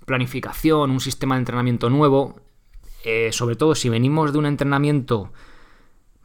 planificación, 0.06 0.90
un 0.90 1.00
sistema 1.00 1.36
de 1.36 1.40
entrenamiento 1.40 1.88
nuevo, 1.88 2.40
eh, 3.04 3.30
sobre 3.30 3.54
todo 3.54 3.76
si 3.76 3.88
venimos 3.88 4.32
de 4.32 4.38
un 4.38 4.46
entrenamiento 4.46 5.32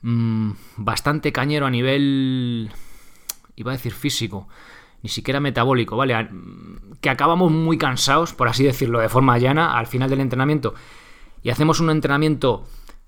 mm, 0.01 0.51
bastante 0.77 1.31
cañero 1.31 1.67
a 1.67 1.71
nivel, 1.71 2.71
iba 3.55 3.71
a 3.71 3.75
decir 3.75 3.93
físico, 3.93 4.47
ni 5.01 5.09
siquiera 5.09 5.39
metabólico, 5.39 5.95
¿vale? 5.95 6.29
Que 7.01 7.09
acabamos 7.09 7.51
muy 7.51 7.77
cansados, 7.77 8.33
por 8.33 8.47
así 8.47 8.63
decirlo, 8.63 8.99
de 8.99 9.09
forma 9.09 9.37
llana, 9.37 9.77
al 9.77 9.87
final 9.87 10.09
del 10.09 10.21
entrenamiento, 10.21 10.73
y 11.43 11.49
hacemos 11.49 11.79
un 11.79 11.89
entrenamiento 11.89 12.65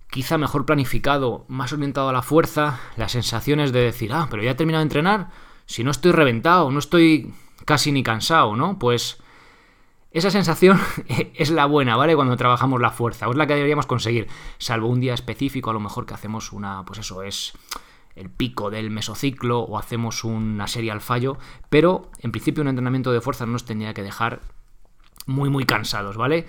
quizá 0.10 0.38
mejor 0.38 0.66
planificado, 0.66 1.46
más 1.48 1.72
orientado 1.74 2.10
a 2.10 2.14
la 2.14 2.22
fuerza, 2.22 2.80
las 2.98 3.12
sensaciones 3.12 3.72
de 3.72 3.82
decir, 3.82 4.12
ah, 4.14 4.28
pero 4.30 4.44
ya 4.44 4.52
he 4.52 4.56
terminado 4.56 4.82
de 4.82 4.88
entrenar, 4.88 5.30
si 5.66 5.84
no 5.84 5.92
estoy 5.92 6.12
reventado, 6.12 6.72
no 6.72 6.80
estoy 6.80 7.34
casi 7.66 7.92
ni 7.92 8.02
cansado, 8.02 8.56
¿no? 8.56 8.80
Pues 8.80 9.22
esa 10.12 10.32
sensación 10.32 10.80
es 11.36 11.52
la 11.52 11.66
buena, 11.66 11.96
¿vale? 11.96 12.16
Cuando 12.16 12.36
trabajamos 12.38 12.82
la 12.82 12.90
fuerza, 12.90 13.28
o 13.28 13.32
es 13.32 13.38
la 13.38 13.46
que 13.46 13.54
deberíamos 13.54 13.86
conseguir, 13.86 14.28
salvo 14.58 14.88
un 14.88 15.00
día 15.00 15.14
específico, 15.14 15.70
a 15.70 15.74
lo 15.74 15.80
mejor 15.80 16.06
que 16.06 16.16
hacemos 16.16 16.52
una, 16.52 16.84
pues 16.86 17.00
eso 17.00 17.22
es 17.22 17.54
el 18.20 18.30
pico 18.30 18.70
del 18.70 18.90
mesociclo 18.90 19.62
o 19.62 19.78
hacemos 19.78 20.24
una 20.24 20.68
serie 20.68 20.92
al 20.92 21.02
fallo, 21.02 21.38
pero 21.70 22.12
en 22.20 22.32
principio 22.32 22.62
un 22.62 22.68
entrenamiento 22.68 23.12
de 23.12 23.22
fuerza 23.22 23.46
nos 23.46 23.66
tendría 23.66 23.94
que 23.94 24.04
dejar 24.04 24.42
muy 25.26 25.50
muy 25.50 25.66
cansados, 25.66 26.18
¿vale? 26.18 26.46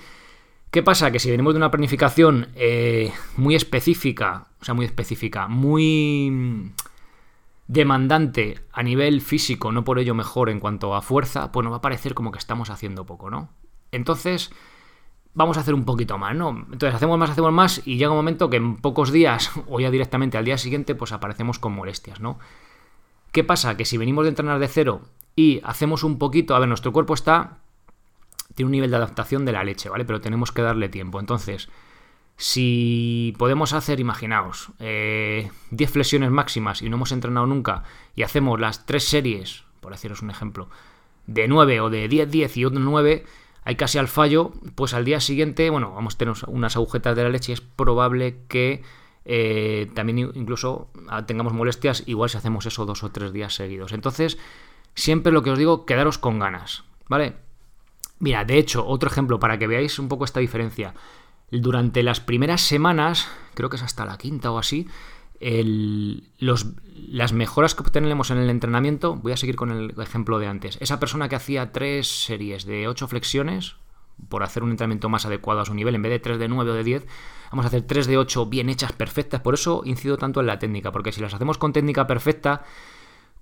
¿Qué 0.71 0.83
pasa? 0.83 1.11
Que 1.11 1.19
si 1.19 1.31
venimos 1.31 1.55
de 1.55 1.59
una 1.59 1.71
planificación 1.71 2.49
eh, 2.55 3.13
muy 3.37 3.55
específica, 3.55 4.47
o 4.61 4.65
sea, 4.65 4.75
muy 4.75 4.87
específica, 4.87 5.49
muy 5.49 6.73
demandante 7.67 8.61
a 8.73 8.83
nivel 8.83 9.21
físico, 9.21 9.73
no 9.73 9.85
por 9.85 9.99
ello 9.99 10.15
mejor 10.15 10.49
en 10.49 10.61
cuanto 10.61 10.95
a 10.95 11.03
fuerza, 11.03 11.53
pues 11.53 11.65
nos 11.65 11.73
va 11.73 11.79
a 11.79 11.83
parecer 11.83 12.15
como 12.15 12.33
que 12.33 12.39
estamos 12.39 12.71
haciendo 12.71 13.07
poco, 13.07 13.31
¿no? 13.31 13.49
Entonces, 13.93 14.51
vamos 15.35 15.57
a 15.57 15.61
hacer 15.61 15.75
un 15.75 15.85
poquito 15.85 16.19
más, 16.19 16.35
¿no? 16.35 16.51
Entonces 16.51 16.95
hacemos 16.95 17.19
más, 17.19 17.31
hacemos 17.31 17.53
más 17.53 17.83
y 17.85 17.97
llega 17.97 18.11
un 18.11 18.17
momento 18.17 18.51
que 18.51 18.57
en 18.57 18.77
pocos 18.77 19.13
días 19.13 19.51
o 19.69 19.81
ya 19.81 19.91
directamente 19.91 20.39
al 20.39 20.45
día 20.45 20.59
siguiente 20.59 20.95
pues 20.95 21.13
aparecemos 21.13 21.59
con 21.59 21.73
molestias, 21.73 22.21
¿no? 22.21 22.39
¿Qué 23.33 23.45
pasa? 23.45 23.77
Que 23.77 23.85
si 23.85 23.97
venimos 23.97 24.25
de 24.25 24.31
entrenar 24.31 24.59
de 24.59 24.69
cero 24.69 25.03
y 25.37 25.61
hacemos 25.63 26.03
un 26.03 26.19
poquito, 26.19 26.55
a 26.55 26.59
ver, 26.59 26.69
nuestro 26.69 26.93
cuerpo 26.93 27.15
está, 27.15 27.59
tiene 28.55 28.67
un 28.67 28.73
nivel 28.73 28.91
de 28.91 28.97
adaptación 28.97 29.45
de 29.45 29.53
la 29.53 29.63
leche, 29.63 29.89
¿vale? 29.89 30.05
Pero 30.05 30.21
tenemos 30.21 30.51
que 30.51 30.63
darle 30.63 30.89
tiempo. 30.89 31.21
Entonces, 31.21 31.69
si 32.37 33.35
podemos 33.39 33.73
hacer, 33.73 34.01
imaginaos, 34.01 34.71
10 34.79 34.81
eh, 34.81 35.51
flexiones 35.87 36.31
máximas 36.31 36.83
y 36.83 36.89
no 36.89 36.97
hemos 36.97 37.13
entrenado 37.13 37.47
nunca 37.47 37.85
y 38.17 38.23
hacemos 38.23 38.59
las 38.59 38.87
tres 38.87 39.05
series, 39.05 39.65
por 39.81 39.93
deciros 39.93 40.23
un 40.23 40.31
ejemplo, 40.31 40.69
de 41.27 41.47
9 41.47 41.81
o 41.83 41.91
de 41.91 42.09
10, 42.09 42.31
10 42.31 42.57
y 42.57 42.65
otro 42.65 42.81
9, 42.81 43.25
hay 43.71 43.77
casi 43.77 43.99
al 43.99 44.09
fallo, 44.09 44.51
pues 44.75 44.95
al 44.95 45.05
día 45.05 45.21
siguiente, 45.21 45.71
bueno, 45.71 45.93
vamos 45.95 46.17
a 46.17 46.19
tener 46.19 46.35
unas 46.49 46.75
agujetas 46.75 47.15
de 47.15 47.23
la 47.23 47.29
leche 47.29 47.53
y 47.53 47.55
es 47.55 47.61
probable 47.61 48.39
que 48.49 48.83
eh, 49.25 49.89
también 49.95 50.19
incluso 50.35 50.91
ah, 51.09 51.25
tengamos 51.25 51.53
molestias, 51.53 52.03
igual 52.07 52.29
si 52.29 52.37
hacemos 52.37 52.67
eso 52.67 52.85
dos 52.85 53.05
o 53.05 53.13
tres 53.13 53.33
días 53.33 53.55
seguidos. 53.55 53.93
Entonces, 53.93 54.39
siempre 54.97 55.31
lo 55.31 55.45
que 55.45 55.53
os 55.53 55.59
digo, 55.59 55.87
quedaros 55.87 56.19
con 56.19 56.41
ganas, 56.41 56.83
¿vale? 57.09 57.37
Mira, 58.19 58.45
de 58.45 58.59
hecho, 58.59 58.85
otro 58.85 59.09
ejemplo 59.09 59.39
para 59.39 59.57
que 59.57 59.69
veáis 59.69 60.01
un 60.01 60.09
poco 60.09 60.25
esta 60.25 60.41
diferencia. 60.41 60.95
Durante 61.53 62.03
las 62.03 62.19
primeras 62.19 62.63
semanas, 62.63 63.29
creo 63.55 63.71
que 63.71 63.77
es 63.77 63.85
hasta 63.85 64.05
la 64.05 64.19
quinta 64.19 64.51
o 64.51 64.59
así, 64.59 64.89
las 65.41 67.33
mejoras 67.33 67.75
que 67.75 67.83
obtenemos 67.83 68.31
en 68.31 68.39
el 68.39 68.51
entrenamiento, 68.51 69.17
voy 69.17 69.33
a 69.33 69.37
seguir 69.37 69.57
con 69.57 69.71
el 69.71 69.95
ejemplo 70.01 70.39
de 70.39 70.47
antes, 70.47 70.77
esa 70.81 71.01
persona 71.01 71.29
que 71.29 71.37
hacía 71.37 71.73
tres 71.73 72.25
series 72.25 72.67
de 72.67 72.89
ocho 72.89 73.09
flexiones, 73.09 73.77
por 74.29 74.43
hacer 74.43 74.63
un 74.63 74.71
entrenamiento 74.71 75.09
más 75.09 75.25
adecuado 75.25 75.61
a 75.61 75.65
su 75.65 75.75
nivel, 75.75 75.95
en 75.95 76.03
vez 76.03 76.13
de 76.13 76.19
3 76.19 76.39
de 76.39 76.49
9 76.49 76.71
o 76.71 76.75
de 76.75 76.85
10, 76.85 77.07
vamos 77.51 77.65
a 77.65 77.69
hacer 77.69 77.83
3 77.83 78.07
de 78.07 78.19
8 78.19 78.47
bien 78.47 78.69
hechas, 78.69 78.93
perfectas. 78.93 79.41
Por 79.41 79.55
eso 79.55 79.83
incido 79.85 80.19
tanto 80.19 80.41
en 80.41 80.47
la 80.47 80.59
técnica, 80.59 80.93
porque 80.93 81.13
si 81.13 81.21
las 81.21 81.33
hacemos 81.33 81.59
con 81.59 81.73
técnica 81.73 82.07
perfecta, 82.07 82.63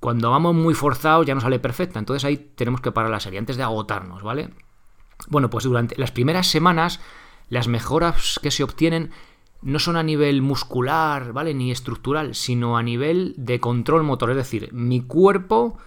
cuando 0.00 0.30
vamos 0.30 0.54
muy 0.54 0.74
forzados 0.74 1.26
ya 1.26 1.34
no 1.34 1.40
sale 1.40 1.58
perfecta. 1.58 1.98
Entonces 1.98 2.24
ahí 2.24 2.36
tenemos 2.36 2.80
que 2.80 2.92
parar 2.92 3.10
la 3.10 3.20
serie 3.20 3.40
antes 3.40 3.56
de 3.56 3.64
agotarnos, 3.64 4.22
¿vale? 4.22 4.50
Bueno, 5.28 5.50
pues 5.50 5.64
durante 5.64 5.96
las 5.98 6.12
primeras 6.12 6.46
semanas, 6.46 7.00
las 7.48 7.66
mejoras 7.66 8.38
que 8.40 8.52
se 8.52 8.62
obtienen 8.62 9.10
no 9.62 9.78
son 9.78 9.96
a 9.96 10.02
nivel 10.02 10.42
muscular, 10.42 11.32
¿vale? 11.32 11.54
Ni 11.54 11.70
estructural, 11.70 12.34
sino 12.34 12.76
a 12.76 12.82
nivel 12.82 13.34
de 13.36 13.60
control 13.60 14.04
motor. 14.04 14.30
Es 14.30 14.36
decir, 14.36 14.72
mi 14.72 15.00
cuerpo 15.00 15.78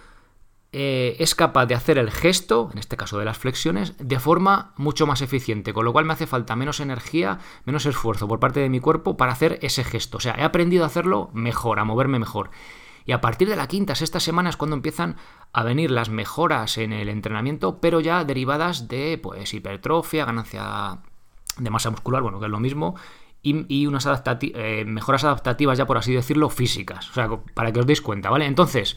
eh, 0.72 1.16
es 1.18 1.34
capaz 1.34 1.66
de 1.66 1.74
hacer 1.74 1.98
el 1.98 2.10
gesto, 2.10 2.70
en 2.72 2.78
este 2.78 2.96
caso 2.96 3.18
de 3.18 3.26
las 3.26 3.36
flexiones, 3.36 3.94
de 3.98 4.18
forma 4.18 4.72
mucho 4.76 5.06
más 5.06 5.20
eficiente, 5.20 5.74
con 5.74 5.84
lo 5.84 5.92
cual 5.92 6.06
me 6.06 6.14
hace 6.14 6.26
falta 6.26 6.56
menos 6.56 6.80
energía, 6.80 7.38
menos 7.66 7.84
esfuerzo 7.84 8.26
por 8.26 8.40
parte 8.40 8.60
de 8.60 8.70
mi 8.70 8.80
cuerpo 8.80 9.16
para 9.16 9.32
hacer 9.32 9.58
ese 9.62 9.84
gesto. 9.84 10.16
O 10.16 10.20
sea, 10.20 10.34
he 10.38 10.42
aprendido 10.42 10.84
a 10.84 10.86
hacerlo 10.86 11.30
mejor, 11.34 11.78
a 11.78 11.84
moverme 11.84 12.18
mejor. 12.18 12.50
Y 13.04 13.12
a 13.12 13.20
partir 13.20 13.48
de 13.48 13.56
la 13.56 13.66
quinta, 13.66 13.94
sexta 13.94 14.20
semana 14.20 14.48
es 14.48 14.56
cuando 14.56 14.76
empiezan 14.76 15.16
a 15.52 15.62
venir 15.62 15.90
las 15.90 16.08
mejoras 16.08 16.78
en 16.78 16.92
el 16.92 17.08
entrenamiento, 17.08 17.80
pero 17.80 18.00
ya 18.00 18.24
derivadas 18.24 18.88
de 18.88 19.18
pues 19.22 19.52
hipertrofia, 19.52 20.24
ganancia 20.24 21.00
de 21.58 21.70
masa 21.70 21.90
muscular, 21.90 22.22
bueno, 22.22 22.38
que 22.38 22.46
es 22.46 22.50
lo 22.50 22.60
mismo, 22.60 22.94
y, 23.42 23.86
unas 23.86 24.08
eh, 24.40 24.84
mejoras 24.86 25.24
adaptativas 25.24 25.76
ya 25.76 25.86
por 25.86 25.98
así 25.98 26.12
decirlo 26.12 26.48
físicas. 26.48 27.10
O 27.10 27.14
sea, 27.14 27.28
para 27.54 27.72
que 27.72 27.80
os 27.80 27.86
deis 27.86 28.00
cuenta, 28.00 28.30
¿vale? 28.30 28.46
Entonces, 28.46 28.96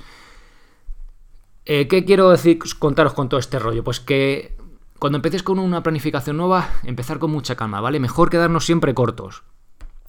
eh, 1.66 1.88
¿Qué 1.88 2.06
quiero 2.06 2.30
decir, 2.30 2.60
contaros 2.78 3.14
con 3.14 3.28
todo 3.28 3.40
este 3.40 3.58
rollo? 3.58 3.84
Pues 3.84 4.00
que 4.00 4.56
cuando 5.00 5.18
empecéis 5.18 5.42
con 5.42 5.58
una 5.58 5.82
planificación 5.82 6.38
nueva, 6.38 6.70
empezar 6.84 7.18
con 7.18 7.32
mucha 7.32 7.56
calma, 7.56 7.82
¿vale? 7.82 8.00
Mejor 8.00 8.30
quedarnos 8.30 8.66
siempre 8.66 8.94
cortos. 8.94 9.44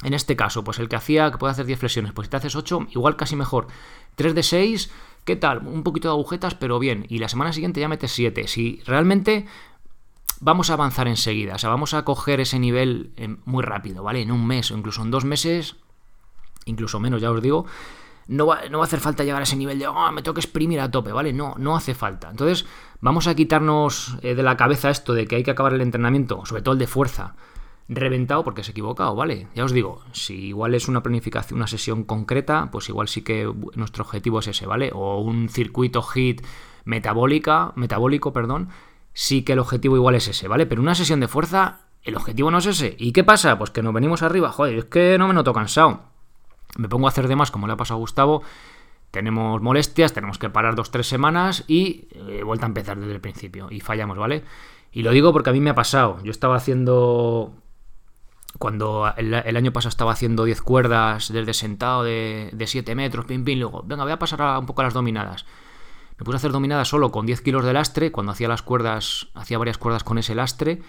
En 0.02 0.12
este 0.12 0.36
caso, 0.36 0.62
pues 0.62 0.78
el 0.78 0.90
que 0.90 0.96
hacía 0.96 1.30
que 1.30 1.38
puede 1.38 1.52
hacer 1.52 1.64
10 1.64 1.78
flexiones, 1.78 2.12
pues 2.12 2.26
si 2.26 2.30
te 2.30 2.36
haces 2.36 2.54
8, 2.54 2.88
igual 2.90 3.16
casi 3.16 3.36
mejor. 3.36 3.68
3 4.16 4.34
de 4.34 4.42
6, 4.42 4.92
¿qué 5.24 5.36
tal? 5.36 5.66
Un 5.66 5.82
poquito 5.82 6.08
de 6.08 6.12
agujetas, 6.12 6.54
pero 6.54 6.78
bien. 6.78 7.06
Y 7.08 7.18
la 7.20 7.30
semana 7.30 7.54
siguiente 7.54 7.80
ya 7.80 7.88
metes 7.88 8.12
7. 8.12 8.46
Si 8.46 8.82
realmente 8.84 9.46
vamos 10.40 10.70
a 10.70 10.74
avanzar 10.74 11.08
enseguida, 11.08 11.54
o 11.54 11.58
sea, 11.58 11.70
vamos 11.70 11.94
a 11.94 12.04
coger 12.04 12.40
ese 12.40 12.58
nivel 12.58 13.12
eh, 13.16 13.36
muy 13.44 13.62
rápido, 13.62 14.02
¿vale? 14.02 14.22
En 14.22 14.30
un 14.30 14.46
mes 14.46 14.70
o 14.70 14.76
incluso 14.76 15.02
en 15.02 15.10
dos 15.10 15.24
meses, 15.24 15.76
incluso 16.64 17.00
menos, 17.00 17.20
ya 17.20 17.30
os 17.30 17.42
digo, 17.42 17.66
no 18.28 18.46
va, 18.46 18.68
no 18.70 18.78
va, 18.78 18.84
a 18.84 18.86
hacer 18.86 19.00
falta 19.00 19.24
llegar 19.24 19.40
a 19.40 19.44
ese 19.44 19.56
nivel 19.56 19.78
de, 19.78 19.86
oh, 19.86 20.12
me 20.12 20.22
tengo 20.22 20.34
que 20.34 20.40
exprimir 20.40 20.80
a 20.80 20.90
tope, 20.90 21.12
¿vale? 21.12 21.32
No, 21.32 21.54
no 21.58 21.76
hace 21.76 21.94
falta. 21.94 22.28
Entonces, 22.30 22.66
vamos 23.00 23.26
a 23.28 23.34
quitarnos 23.34 24.18
eh, 24.22 24.34
de 24.34 24.42
la 24.42 24.56
cabeza 24.56 24.90
esto 24.90 25.14
de 25.14 25.26
que 25.26 25.36
hay 25.36 25.42
que 25.42 25.52
acabar 25.52 25.72
el 25.72 25.80
entrenamiento, 25.80 26.44
sobre 26.44 26.62
todo 26.62 26.72
el 26.72 26.78
de 26.78 26.86
fuerza, 26.88 27.36
reventado 27.88 28.42
porque 28.42 28.64
se 28.64 28.70
ha 28.70 28.72
equivocado, 28.72 29.14
¿vale? 29.14 29.46
Ya 29.54 29.64
os 29.64 29.72
digo, 29.72 30.02
si 30.12 30.46
igual 30.46 30.74
es 30.74 30.88
una 30.88 31.02
planificación, 31.02 31.58
una 31.58 31.68
sesión 31.68 32.02
concreta, 32.02 32.68
pues 32.72 32.88
igual 32.88 33.08
sí 33.08 33.22
que 33.22 33.50
nuestro 33.74 34.04
objetivo 34.04 34.40
es 34.40 34.48
ese, 34.48 34.66
¿vale? 34.66 34.90
O 34.92 35.20
un 35.20 35.48
circuito 35.48 36.02
HIT 36.02 36.42
metabólica, 36.84 37.72
metabólico, 37.76 38.32
perdón, 38.32 38.70
sí 39.16 39.42
que 39.42 39.54
el 39.54 39.58
objetivo 39.58 39.96
igual 39.96 40.14
es 40.14 40.28
ese, 40.28 40.46
¿vale? 40.46 40.66
Pero 40.66 40.80
una 40.80 40.94
sesión 40.94 41.18
de 41.18 41.26
fuerza, 41.26 41.80
el 42.04 42.14
objetivo 42.14 42.52
no 42.52 42.58
es 42.58 42.66
ese. 42.66 42.94
¿Y 43.00 43.10
qué 43.10 43.24
pasa? 43.24 43.58
Pues 43.58 43.70
que 43.70 43.82
nos 43.82 43.92
venimos 43.92 44.22
arriba, 44.22 44.52
joder, 44.52 44.78
es 44.78 44.84
que 44.84 45.18
no 45.18 45.26
me 45.26 45.34
noto 45.34 45.52
cansado 45.52 46.14
me 46.76 46.88
pongo 46.88 47.06
a 47.06 47.10
hacer 47.10 47.28
de 47.28 47.36
más, 47.36 47.50
como 47.50 47.66
le 47.66 47.72
ha 47.72 47.76
pasado 47.76 47.98
a 47.98 48.00
Gustavo, 48.00 48.42
tenemos 49.10 49.62
molestias, 49.62 50.12
tenemos 50.12 50.38
que 50.38 50.50
parar 50.50 50.74
dos, 50.74 50.90
tres 50.90 51.06
semanas 51.06 51.64
y 51.66 52.08
eh, 52.12 52.42
vuelta 52.44 52.66
a 52.66 52.68
empezar 52.68 52.98
desde 52.98 53.12
el 53.12 53.20
principio 53.20 53.68
y 53.70 53.80
fallamos, 53.80 54.18
¿vale? 54.18 54.44
Y 54.92 55.02
lo 55.02 55.10
digo 55.10 55.32
porque 55.32 55.50
a 55.50 55.52
mí 55.52 55.60
me 55.60 55.70
ha 55.70 55.74
pasado. 55.74 56.18
Yo 56.22 56.30
estaba 56.30 56.56
haciendo. 56.56 57.54
Cuando 58.58 59.12
el, 59.18 59.34
año 59.34 59.70
pasado 59.70 59.90
estaba 59.90 60.12
haciendo 60.12 60.44
10 60.44 60.62
cuerdas 60.62 61.30
desde 61.30 61.52
sentado 61.52 62.02
de, 62.04 62.48
de 62.54 62.66
7 62.66 62.94
metros, 62.94 63.26
pim, 63.26 63.44
pim, 63.44 63.58
luego, 63.58 63.82
venga, 63.84 64.04
voy 64.04 64.12
a 64.12 64.18
pasar 64.18 64.58
un 64.58 64.64
poco 64.64 64.80
a 64.80 64.84
las 64.84 64.94
dominadas. 64.94 65.44
Me 66.18 66.24
puse 66.24 66.36
a 66.36 66.38
hacer 66.38 66.52
dominadas 66.52 66.88
solo 66.88 67.12
con 67.12 67.26
10 67.26 67.40
kilos 67.42 67.64
de 67.64 67.72
lastre, 67.72 68.12
cuando 68.12 68.32
hacía 68.32 68.48
las 68.48 68.62
cuerdas, 68.62 69.28
hacía 69.34 69.58
varias 69.58 69.78
cuerdas 69.78 70.04
con 70.04 70.18
ese 70.18 70.34
lastre 70.34 70.80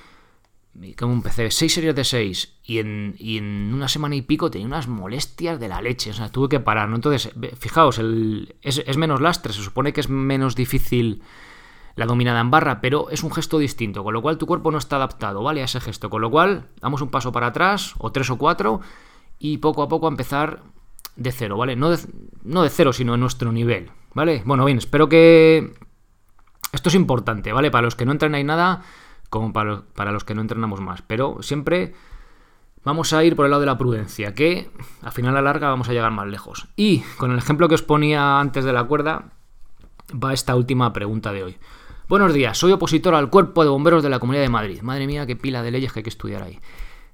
como 0.97 1.13
empecé, 1.13 1.49
seis 1.49 1.73
series 1.73 1.95
de 1.95 2.03
seis 2.03 2.53
y 2.63 2.79
en, 2.79 3.15
y 3.17 3.37
en, 3.37 3.73
una 3.73 3.87
semana 3.87 4.15
y 4.15 4.21
pico 4.21 4.51
tenía 4.51 4.67
unas 4.67 4.87
molestias 4.87 5.59
de 5.59 5.67
la 5.67 5.81
leche, 5.81 6.11
o 6.11 6.13
sea, 6.13 6.29
tuve 6.29 6.49
que 6.49 6.59
parar, 6.59 6.87
¿no? 6.89 6.95
Entonces, 6.95 7.31
fijaos, 7.57 7.97
el, 7.97 8.55
es, 8.61 8.97
menos 8.97 9.21
lastre, 9.21 9.53
se 9.53 9.63
supone 9.63 9.91
que 9.91 10.01
es 10.01 10.09
menos 10.09 10.55
difícil 10.55 11.23
la 11.95 12.05
dominada 12.05 12.41
en 12.41 12.51
barra, 12.51 12.79
pero 12.79 13.09
es 13.09 13.23
un 13.23 13.31
gesto 13.31 13.57
distinto, 13.57 14.03
con 14.03 14.13
lo 14.13 14.21
cual 14.21 14.37
tu 14.37 14.45
cuerpo 14.45 14.69
no 14.71 14.77
está 14.77 14.97
adaptado, 14.97 15.41
¿vale? 15.41 15.61
A 15.61 15.65
ese 15.65 15.79
gesto, 15.79 16.11
con 16.11 16.21
lo 16.21 16.29
cual 16.29 16.67
damos 16.79 17.01
un 17.01 17.09
paso 17.09 17.31
para 17.31 17.47
atrás, 17.47 17.95
o 17.97 18.11
tres 18.11 18.29
o 18.29 18.37
cuatro, 18.37 18.81
y 19.39 19.57
poco 19.57 19.81
a 19.81 19.87
poco 19.87 20.05
a 20.05 20.11
empezar 20.11 20.61
de 21.17 21.31
cero, 21.31 21.57
¿vale? 21.57 21.75
No 21.75 21.89
de, 21.89 21.99
no 22.43 22.63
de 22.63 22.69
cero, 22.69 22.93
sino 22.93 23.15
en 23.15 23.19
nuestro 23.19 23.51
nivel, 23.51 23.91
¿vale? 24.13 24.43
Bueno, 24.45 24.63
bien, 24.63 24.77
espero 24.77 25.09
que... 25.09 25.73
Esto 26.71 26.89
es 26.89 26.95
importante, 26.95 27.51
¿vale? 27.51 27.71
Para 27.71 27.83
los 27.83 27.95
que 27.95 28.05
no 28.05 28.11
entrenáis 28.11 28.45
nada 28.45 28.83
como 29.29 29.53
para, 29.53 30.11
los 30.11 30.23
que 30.23 30.35
no 30.35 30.41
entrenamos 30.41 30.79
más. 30.79 31.01
Pero 31.01 31.37
siempre 31.41 31.93
vamos 32.83 33.13
a 33.13 33.23
ir 33.23 33.35
por 33.35 33.45
el 33.45 33.51
lado 33.51 33.61
de 33.61 33.67
la 33.67 33.77
prudencia, 33.77 34.33
que 34.33 34.69
al 35.01 35.11
final 35.11 35.31
a 35.31 35.41
la 35.41 35.53
larga 35.53 35.69
vamos 35.69 35.89
a 35.89 35.93
llegar 35.93 36.11
más 36.11 36.27
lejos. 36.27 36.67
Y 36.75 36.99
con 37.17 37.31
el 37.31 37.37
ejemplo 37.37 37.67
que 37.67 37.75
os 37.75 37.83
ponía 37.83 38.39
antes 38.39 38.63
de 38.63 38.73
la 38.73 38.83
cuerda, 38.83 39.31
va 40.11 40.33
esta 40.33 40.55
última 40.55 40.93
pregunta 40.93 41.31
de 41.31 41.43
hoy. 41.43 41.57
Buenos 42.07 42.33
días, 42.33 42.57
soy 42.57 42.71
opositor 42.71 43.15
al 43.15 43.29
Cuerpo 43.29 43.63
de 43.63 43.69
Bomberos 43.69 44.03
de 44.03 44.09
la 44.09 44.19
Comunidad 44.19 44.43
de 44.43 44.49
Madrid. 44.49 44.81
Madre 44.81 45.07
mía, 45.07 45.25
qué 45.25 45.35
pila 45.35 45.61
de 45.61 45.71
leyes 45.71 45.91
que 45.91 45.99
hay 45.99 46.03
que 46.03 46.09
estudiar 46.09 46.43
ahí. 46.43 46.59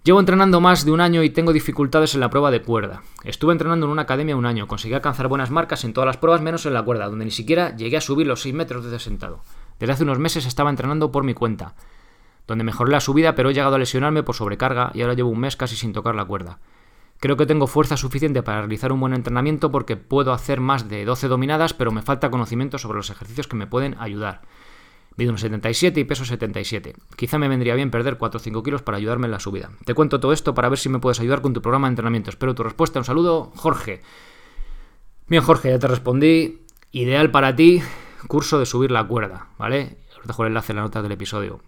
Llevo 0.03 0.19
entrenando 0.19 0.59
más 0.59 0.83
de 0.83 0.91
un 0.91 0.99
año 0.99 1.23
y 1.23 1.29
tengo 1.29 1.53
dificultades 1.53 2.13
en 2.13 2.19
la 2.19 2.29
prueba 2.29 2.51
de 2.51 2.61
cuerda. 2.61 3.03
Estuve 3.23 3.53
entrenando 3.53 3.85
en 3.85 3.91
una 3.91 4.01
academia 4.01 4.35
un 4.35 4.45
año, 4.45 4.67
conseguí 4.67 4.93
alcanzar 4.93 5.29
buenas 5.29 5.49
marcas 5.49 5.85
en 5.85 5.93
todas 5.93 6.07
las 6.07 6.17
pruebas 6.17 6.41
menos 6.41 6.65
en 6.65 6.73
la 6.73 6.83
cuerda, 6.83 7.07
donde 7.07 7.25
ni 7.25 7.31
siquiera 7.31 7.75
llegué 7.75 7.97
a 7.97 8.01
subir 8.01 8.27
los 8.27 8.41
6 8.41 8.53
metros 8.53 8.83
desde 8.83 8.99
sentado. 8.99 9.43
Desde 9.79 9.93
hace 9.93 10.03
unos 10.03 10.19
meses 10.19 10.45
estaba 10.45 10.69
entrenando 10.69 11.11
por 11.11 11.23
mi 11.23 11.33
cuenta 11.33 11.75
donde 12.47 12.63
mejoré 12.63 12.91
la 12.91 12.99
subida, 12.99 13.35
pero 13.35 13.49
he 13.49 13.53
llegado 13.53 13.75
a 13.75 13.79
lesionarme 13.79 14.23
por 14.23 14.35
sobrecarga 14.35 14.91
y 14.93 15.01
ahora 15.01 15.13
llevo 15.13 15.29
un 15.29 15.39
mes 15.39 15.55
casi 15.55 15.75
sin 15.75 15.93
tocar 15.93 16.15
la 16.15 16.25
cuerda. 16.25 16.59
Creo 17.19 17.37
que 17.37 17.45
tengo 17.45 17.67
fuerza 17.67 17.95
suficiente 17.95 18.43
para 18.43 18.59
realizar 18.59 18.91
un 18.91 18.99
buen 18.99 19.13
entrenamiento 19.13 19.71
porque 19.71 19.95
puedo 19.95 20.33
hacer 20.33 20.59
más 20.59 20.89
de 20.89 21.05
12 21.05 21.29
dominadas, 21.29 21.73
pero 21.73 21.91
me 21.91 22.01
falta 22.01 22.29
conocimiento 22.29 22.77
sobre 22.77 22.97
los 22.97 23.09
ejercicios 23.09 23.47
que 23.47 23.55
me 23.55 23.67
pueden 23.67 23.95
ayudar. 23.99 24.41
Mido 25.15 25.29
unos 25.29 25.41
77 25.41 25.99
y 25.99 26.03
peso 26.03 26.25
77. 26.25 26.95
Quizá 27.15 27.37
me 27.37 27.47
vendría 27.47 27.75
bien 27.75 27.91
perder 27.91 28.17
4 28.17 28.37
o 28.37 28.41
5 28.41 28.63
kilos 28.63 28.81
para 28.81 28.97
ayudarme 28.97 29.27
en 29.27 29.31
la 29.31 29.39
subida. 29.39 29.71
Te 29.85 29.93
cuento 29.93 30.19
todo 30.19 30.33
esto 30.33 30.53
para 30.53 30.69
ver 30.69 30.79
si 30.79 30.89
me 30.89 30.99
puedes 30.99 31.19
ayudar 31.19 31.41
con 31.41 31.53
tu 31.53 31.61
programa 31.61 31.87
de 31.87 31.91
entrenamiento. 31.91 32.29
Espero 32.29 32.55
tu 32.55 32.63
respuesta. 32.63 32.99
Un 32.99 33.05
saludo, 33.05 33.51
Jorge. 33.55 34.01
Bien, 35.27 35.43
Jorge, 35.43 35.69
ya 35.69 35.79
te 35.79 35.87
respondí. 35.87 36.61
Ideal 36.91 37.31
para 37.31 37.55
ti, 37.55 37.81
curso 38.27 38.59
de 38.59 38.65
subir 38.65 38.91
la 38.91 39.07
cuerda, 39.07 39.47
¿vale? 39.57 39.97
Os 40.19 40.27
dejo 40.27 40.43
el 40.43 40.47
enlace 40.47 40.71
en 40.71 40.77
la 40.77 40.83
nota 40.83 41.01
del 41.01 41.11
episodio 41.11 41.61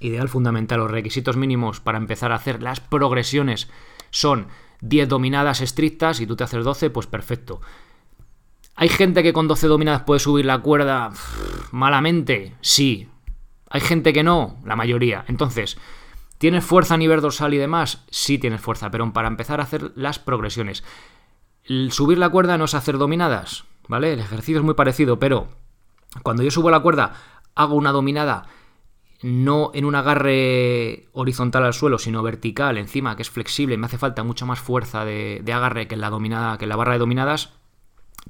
ideal 0.00 0.28
fundamental, 0.28 0.80
los 0.80 0.90
requisitos 0.90 1.36
mínimos 1.36 1.80
para 1.80 1.98
empezar 1.98 2.32
a 2.32 2.36
hacer 2.36 2.62
las 2.62 2.80
progresiones 2.80 3.68
son 4.10 4.48
10 4.80 5.08
dominadas 5.08 5.60
estrictas 5.60 6.20
y 6.20 6.26
tú 6.26 6.36
te 6.36 6.44
haces 6.44 6.64
12, 6.64 6.90
pues 6.90 7.06
perfecto. 7.06 7.60
¿Hay 8.76 8.88
gente 8.90 9.22
que 9.22 9.32
con 9.32 9.48
12 9.48 9.68
dominadas 9.68 10.02
puede 10.02 10.20
subir 10.20 10.44
la 10.44 10.58
cuerda 10.58 11.10
malamente? 11.72 12.54
Sí. 12.60 13.08
¿Hay 13.70 13.80
gente 13.80 14.12
que 14.12 14.22
no? 14.22 14.58
La 14.64 14.76
mayoría. 14.76 15.24
Entonces, 15.28 15.78
¿tienes 16.38 16.64
fuerza 16.64 16.94
a 16.94 16.98
nivel 16.98 17.22
dorsal 17.22 17.54
y 17.54 17.58
demás? 17.58 18.04
Sí 18.10 18.38
tienes 18.38 18.60
fuerza, 18.60 18.90
pero 18.90 19.10
para 19.12 19.28
empezar 19.28 19.60
a 19.60 19.64
hacer 19.64 19.92
las 19.96 20.18
progresiones. 20.18 20.84
subir 21.88 22.18
la 22.18 22.28
cuerda 22.28 22.58
no 22.58 22.66
es 22.66 22.74
hacer 22.74 22.98
dominadas, 22.98 23.64
¿vale? 23.88 24.12
El 24.12 24.20
ejercicio 24.20 24.58
es 24.58 24.64
muy 24.64 24.74
parecido, 24.74 25.18
pero 25.18 25.48
cuando 26.22 26.42
yo 26.42 26.50
subo 26.50 26.70
la 26.70 26.80
cuerda, 26.80 27.14
hago 27.54 27.74
una 27.74 27.92
dominada 27.92 28.46
no 29.22 29.70
en 29.74 29.84
un 29.84 29.94
agarre 29.94 31.08
horizontal 31.12 31.64
al 31.64 31.72
suelo, 31.72 31.98
sino 31.98 32.22
vertical, 32.22 32.78
encima, 32.78 33.16
que 33.16 33.22
es 33.22 33.30
flexible, 33.30 33.76
me 33.76 33.86
hace 33.86 33.98
falta 33.98 34.22
mucha 34.22 34.44
más 34.44 34.60
fuerza 34.60 35.04
de, 35.04 35.42
agarre 35.52 35.88
que 35.88 35.94
en, 35.94 36.00
la 36.00 36.10
dominada, 36.10 36.58
que 36.58 36.66
en 36.66 36.68
la 36.68 36.76
barra 36.76 36.92
de 36.92 36.98
dominadas. 36.98 37.54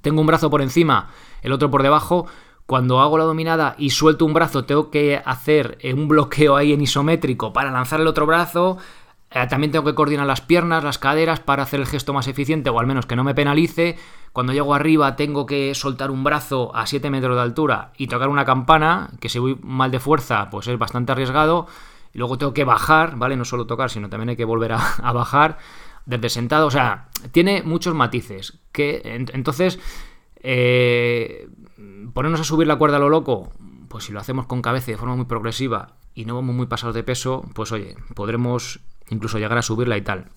Tengo 0.00 0.20
un 0.20 0.26
brazo 0.26 0.50
por 0.50 0.62
encima, 0.62 1.08
el 1.42 1.52
otro 1.52 1.70
por 1.70 1.82
debajo. 1.82 2.26
Cuando 2.66 3.00
hago 3.00 3.16
la 3.16 3.24
dominada 3.24 3.76
y 3.78 3.90
suelto 3.90 4.24
un 4.24 4.34
brazo, 4.34 4.64
tengo 4.64 4.90
que 4.90 5.22
hacer 5.24 5.78
un 5.94 6.08
bloqueo 6.08 6.56
ahí 6.56 6.72
en 6.72 6.80
isométrico 6.80 7.52
para 7.52 7.70
lanzar 7.70 8.00
el 8.00 8.08
otro 8.08 8.26
brazo. 8.26 8.78
Eh, 9.30 9.46
también 9.48 9.70
tengo 9.72 9.84
que 9.84 9.94
coordinar 9.94 10.26
las 10.26 10.40
piernas, 10.40 10.84
las 10.84 10.98
caderas 10.98 11.40
para 11.40 11.64
hacer 11.64 11.80
el 11.80 11.86
gesto 11.86 12.12
más 12.12 12.28
eficiente 12.28 12.70
o 12.70 12.78
al 12.78 12.86
menos 12.86 13.06
que 13.06 13.16
no 13.16 13.24
me 13.24 13.34
penalice. 13.34 13.98
Cuando 14.32 14.52
llego 14.52 14.74
arriba 14.74 15.16
tengo 15.16 15.46
que 15.46 15.74
soltar 15.74 16.10
un 16.10 16.24
brazo 16.24 16.74
a 16.74 16.86
7 16.86 17.10
metros 17.10 17.36
de 17.36 17.42
altura 17.42 17.92
y 17.96 18.06
tocar 18.06 18.28
una 18.28 18.44
campana, 18.44 19.10
que 19.20 19.28
si 19.28 19.38
voy 19.38 19.58
mal 19.62 19.90
de 19.90 20.00
fuerza 20.00 20.48
pues 20.50 20.68
es 20.68 20.78
bastante 20.78 21.12
arriesgado. 21.12 21.66
Luego 22.14 22.38
tengo 22.38 22.54
que 22.54 22.64
bajar, 22.64 23.16
¿vale? 23.16 23.36
No 23.36 23.44
solo 23.44 23.66
tocar, 23.66 23.90
sino 23.90 24.08
también 24.08 24.30
hay 24.30 24.36
que 24.36 24.44
volver 24.44 24.72
a, 24.72 24.78
bajar 25.12 25.58
desde 26.06 26.30
sentado. 26.30 26.66
O 26.66 26.70
sea, 26.70 27.08
tiene 27.32 27.62
muchos 27.62 27.94
matices. 27.94 28.58
Que, 28.72 29.02
entonces, 29.32 29.78
eh, 30.36 31.48
ponernos 32.14 32.40
a 32.40 32.44
subir 32.44 32.66
la 32.66 32.76
cuerda 32.76 32.96
a 32.96 33.00
lo 33.00 33.08
loco, 33.08 33.52
pues 33.88 34.04
si 34.04 34.12
lo 34.12 34.20
hacemos 34.20 34.46
con 34.46 34.62
cabeza 34.62 34.90
de 34.90 34.96
forma 34.96 35.16
muy 35.16 35.26
progresiva 35.26 35.96
y 36.14 36.24
no 36.24 36.34
vamos 36.34 36.54
muy 36.54 36.66
pasados 36.66 36.94
de 36.94 37.02
peso, 37.02 37.44
pues 37.54 37.72
oye, 37.72 37.94
podremos 38.14 38.80
incluso 39.10 39.38
llegar 39.38 39.58
a 39.58 39.62
subirla 39.62 39.96
y 39.96 40.02
tal. 40.02 40.30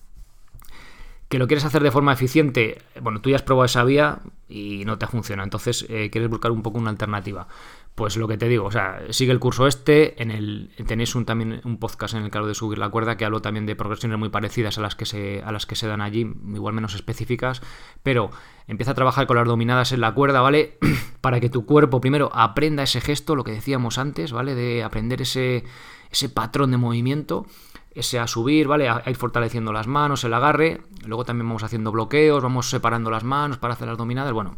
Que 1.28 1.38
lo 1.38 1.46
quieres 1.46 1.64
hacer 1.64 1.82
de 1.82 1.92
forma 1.92 2.12
eficiente, 2.12 2.82
bueno, 3.00 3.20
tú 3.20 3.30
ya 3.30 3.36
has 3.36 3.42
probado 3.42 3.64
esa 3.64 3.84
vía 3.84 4.18
y 4.48 4.84
no 4.84 4.98
te 4.98 5.06
funciona, 5.06 5.44
entonces 5.44 5.86
eh, 5.88 6.10
quieres 6.10 6.28
buscar 6.28 6.50
un 6.50 6.62
poco 6.62 6.78
una 6.78 6.90
alternativa. 6.90 7.46
Pues 7.94 8.16
lo 8.16 8.28
que 8.28 8.38
te 8.38 8.48
digo, 8.48 8.64
o 8.64 8.70
sea, 8.70 9.00
sigue 9.10 9.32
el 9.32 9.40
curso 9.40 9.66
este, 9.66 10.22
en 10.22 10.30
el 10.30 10.70
tenéis 10.86 11.14
un, 11.14 11.26
también 11.26 11.60
un 11.64 11.78
podcast 11.78 12.14
en 12.14 12.22
el 12.22 12.30
que 12.30 12.38
hablo 12.38 12.48
de 12.48 12.54
subir 12.54 12.78
la 12.78 12.88
cuerda, 12.88 13.16
que 13.16 13.26
hablo 13.26 13.42
también 13.42 13.66
de 13.66 13.76
progresiones 13.76 14.18
muy 14.18 14.30
parecidas 14.30 14.78
a 14.78 14.80
las 14.80 14.94
que 14.94 15.04
se, 15.04 15.42
a 15.44 15.52
las 15.52 15.66
que 15.66 15.76
se 15.76 15.86
dan 15.86 16.00
allí, 16.00 16.20
igual 16.54 16.72
menos 16.72 16.94
específicas, 16.94 17.60
pero 18.02 18.30
empieza 18.66 18.92
a 18.92 18.94
trabajar 18.94 19.26
con 19.26 19.36
las 19.36 19.46
dominadas 19.46 19.92
en 19.92 20.00
la 20.00 20.14
cuerda, 20.14 20.40
¿vale? 20.40 20.78
Para 21.20 21.40
que 21.40 21.50
tu 21.50 21.66
cuerpo 21.66 22.00
primero 22.00 22.30
aprenda 22.32 22.82
ese 22.82 23.02
gesto, 23.02 23.36
lo 23.36 23.44
que 23.44 23.52
decíamos 23.52 23.98
antes, 23.98 24.32
¿vale? 24.32 24.54
De 24.54 24.82
aprender 24.82 25.20
ese, 25.20 25.64
ese 26.10 26.28
patrón 26.30 26.70
de 26.70 26.78
movimiento 26.78 27.46
ese 27.92 28.18
a 28.18 28.26
subir, 28.26 28.68
¿vale? 28.68 28.88
A, 28.88 29.02
ir 29.06 29.16
fortaleciendo 29.16 29.72
las 29.72 29.86
manos, 29.86 30.24
el 30.24 30.34
agarre. 30.34 30.82
Luego 31.04 31.24
también 31.24 31.48
vamos 31.48 31.62
haciendo 31.62 31.92
bloqueos, 31.92 32.42
vamos 32.42 32.70
separando 32.70 33.10
las 33.10 33.24
manos 33.24 33.58
para 33.58 33.74
hacer 33.74 33.88
las 33.88 33.98
dominadas, 33.98 34.32
bueno, 34.32 34.56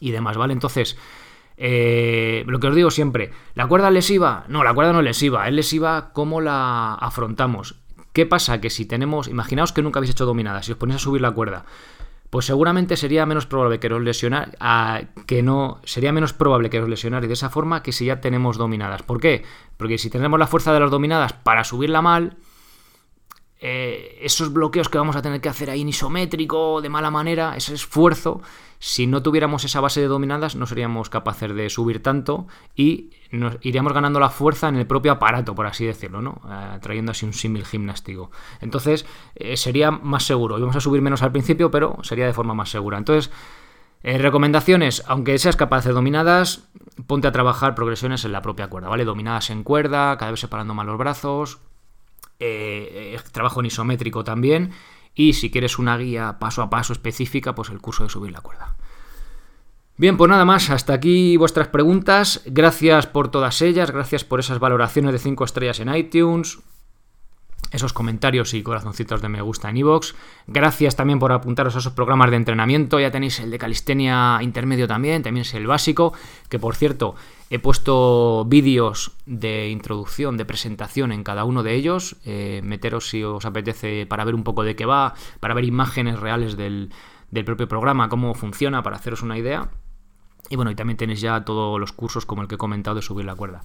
y 0.00 0.10
demás, 0.10 0.36
¿vale? 0.36 0.52
Entonces, 0.52 0.96
eh, 1.60 2.44
lo 2.46 2.60
que 2.60 2.68
os 2.68 2.74
digo 2.74 2.90
siempre, 2.90 3.32
¿la 3.54 3.66
cuerda 3.66 3.90
lesiva? 3.90 4.44
No, 4.48 4.62
la 4.62 4.72
cuerda 4.72 4.92
no 4.92 5.00
es 5.00 5.04
lesiva, 5.04 5.48
es 5.48 5.54
lesiva 5.54 6.12
cómo 6.12 6.40
la 6.40 6.94
afrontamos. 6.94 7.80
¿Qué 8.12 8.26
pasa? 8.26 8.60
Que 8.60 8.70
si 8.70 8.86
tenemos, 8.86 9.26
imaginaos 9.26 9.72
que 9.72 9.82
nunca 9.82 9.98
habéis 9.98 10.12
hecho 10.12 10.24
dominadas, 10.24 10.66
si 10.66 10.72
os 10.72 10.78
ponéis 10.78 10.96
a 10.96 11.04
subir 11.04 11.20
la 11.20 11.32
cuerda, 11.32 11.64
pues 12.30 12.46
seguramente 12.46 12.96
sería 12.96 13.26
menos 13.26 13.46
probable 13.46 13.80
que 13.80 13.92
os 13.92 14.02
lesionar, 14.02 14.56
que 15.26 15.42
no, 15.42 15.80
sería 15.84 16.12
menos 16.12 16.32
probable 16.32 16.70
que 16.70 16.80
os 16.80 16.88
lesionar 16.88 17.26
de 17.26 17.32
esa 17.32 17.50
forma 17.50 17.82
que 17.82 17.92
si 17.92 18.04
ya 18.04 18.20
tenemos 18.20 18.56
dominadas. 18.56 19.02
¿Por 19.02 19.20
qué? 19.20 19.44
Porque 19.76 19.98
si 19.98 20.10
tenemos 20.10 20.38
la 20.38 20.46
fuerza 20.46 20.72
de 20.72 20.80
las 20.80 20.90
dominadas 20.90 21.32
para 21.32 21.64
subirla 21.64 22.02
mal, 22.02 22.36
eh, 23.60 24.18
esos 24.22 24.52
bloqueos 24.52 24.88
que 24.88 24.98
vamos 24.98 25.16
a 25.16 25.22
tener 25.22 25.40
que 25.40 25.48
hacer 25.48 25.68
ahí 25.70 25.80
en 25.80 25.88
isométrico, 25.88 26.80
de 26.80 26.88
mala 26.88 27.10
manera, 27.10 27.56
ese 27.56 27.74
esfuerzo, 27.74 28.40
si 28.78 29.08
no 29.08 29.22
tuviéramos 29.22 29.64
esa 29.64 29.80
base 29.80 30.00
de 30.00 30.06
dominadas, 30.06 30.54
no 30.54 30.66
seríamos 30.66 31.10
capaces 31.10 31.52
de 31.52 31.68
subir 31.68 32.00
tanto 32.00 32.46
y 32.76 33.10
nos 33.32 33.56
iríamos 33.62 33.92
ganando 33.92 34.20
la 34.20 34.30
fuerza 34.30 34.68
en 34.68 34.76
el 34.76 34.86
propio 34.86 35.10
aparato, 35.10 35.56
por 35.56 35.66
así 35.66 35.84
decirlo, 35.84 36.22
¿no? 36.22 36.40
Eh, 36.48 36.78
trayendo 36.80 37.10
así 37.10 37.26
un 37.26 37.32
símil 37.32 37.66
gimnástico. 37.66 38.30
Entonces, 38.60 39.06
eh, 39.34 39.56
sería 39.56 39.90
más 39.90 40.24
seguro. 40.24 40.56
Íbamos 40.56 40.76
a 40.76 40.80
subir 40.80 41.02
menos 41.02 41.22
al 41.22 41.32
principio, 41.32 41.72
pero 41.72 41.98
sería 42.02 42.26
de 42.26 42.32
forma 42.32 42.54
más 42.54 42.70
segura. 42.70 42.96
Entonces, 42.96 43.32
recomendaciones, 44.04 45.02
aunque 45.08 45.36
seas 45.38 45.56
capaz 45.56 45.84
de 45.84 45.92
dominadas, 45.92 46.68
ponte 47.08 47.26
a 47.26 47.32
trabajar 47.32 47.74
progresiones 47.74 48.24
en 48.24 48.30
la 48.30 48.42
propia 48.42 48.68
cuerda, 48.68 48.88
¿vale? 48.88 49.04
Dominadas 49.04 49.50
en 49.50 49.64
cuerda, 49.64 50.16
cada 50.16 50.30
vez 50.30 50.38
separando 50.38 50.72
más 50.74 50.86
los 50.86 50.96
brazos, 50.96 51.58
eh, 52.40 53.14
eh, 53.16 53.20
trabajo 53.32 53.60
en 53.60 53.66
isométrico 53.66 54.24
también. 54.24 54.72
Y 55.14 55.32
si 55.32 55.50
quieres 55.50 55.78
una 55.78 55.96
guía 55.96 56.38
paso 56.38 56.62
a 56.62 56.70
paso 56.70 56.92
específica, 56.92 57.54
pues 57.54 57.70
el 57.70 57.80
curso 57.80 58.04
de 58.04 58.10
subir 58.10 58.32
la 58.32 58.40
cuerda. 58.40 58.76
Bien, 59.96 60.16
pues 60.16 60.30
nada 60.30 60.44
más, 60.44 60.70
hasta 60.70 60.92
aquí 60.92 61.36
vuestras 61.36 61.68
preguntas. 61.68 62.42
Gracias 62.46 63.08
por 63.08 63.30
todas 63.30 63.60
ellas, 63.62 63.90
gracias 63.90 64.24
por 64.24 64.38
esas 64.38 64.60
valoraciones 64.60 65.12
de 65.12 65.18
5 65.18 65.44
estrellas 65.44 65.80
en 65.80 65.94
iTunes 65.94 66.60
esos 67.70 67.92
comentarios 67.92 68.54
y 68.54 68.62
corazoncitos 68.62 69.20
de 69.20 69.28
me 69.28 69.42
gusta 69.42 69.68
en 69.68 69.76
iVoox. 69.76 70.14
Gracias 70.46 70.96
también 70.96 71.18
por 71.18 71.32
apuntaros 71.32 71.76
a 71.76 71.80
esos 71.80 71.92
programas 71.92 72.30
de 72.30 72.36
entrenamiento. 72.36 72.98
Ya 72.98 73.10
tenéis 73.10 73.40
el 73.40 73.50
de 73.50 73.58
calistenia 73.58 74.38
intermedio 74.40 74.88
también, 74.88 75.22
también 75.22 75.42
es 75.42 75.54
el 75.54 75.66
básico, 75.66 76.14
que 76.48 76.58
por 76.58 76.74
cierto 76.76 77.14
he 77.50 77.58
puesto 77.58 78.44
vídeos 78.46 79.12
de 79.26 79.68
introducción, 79.68 80.36
de 80.36 80.44
presentación 80.44 81.12
en 81.12 81.24
cada 81.24 81.44
uno 81.44 81.62
de 81.62 81.74
ellos. 81.74 82.16
Eh, 82.24 82.60
meteros 82.64 83.08
si 83.08 83.22
os 83.22 83.44
apetece 83.44 84.06
para 84.06 84.24
ver 84.24 84.34
un 84.34 84.44
poco 84.44 84.62
de 84.62 84.74
qué 84.74 84.86
va, 84.86 85.14
para 85.40 85.54
ver 85.54 85.64
imágenes 85.64 86.18
reales 86.18 86.56
del, 86.56 86.90
del 87.30 87.44
propio 87.44 87.68
programa, 87.68 88.08
cómo 88.08 88.34
funciona, 88.34 88.82
para 88.82 88.96
haceros 88.96 89.22
una 89.22 89.36
idea. 89.36 89.70
Y 90.50 90.56
bueno, 90.56 90.70
y 90.70 90.74
también 90.74 90.96
tenéis 90.96 91.20
ya 91.20 91.44
todos 91.44 91.78
los 91.78 91.92
cursos 91.92 92.24
como 92.24 92.40
el 92.40 92.48
que 92.48 92.54
he 92.54 92.58
comentado 92.58 92.96
de 92.96 93.02
subir 93.02 93.26
la 93.26 93.34
cuerda. 93.34 93.62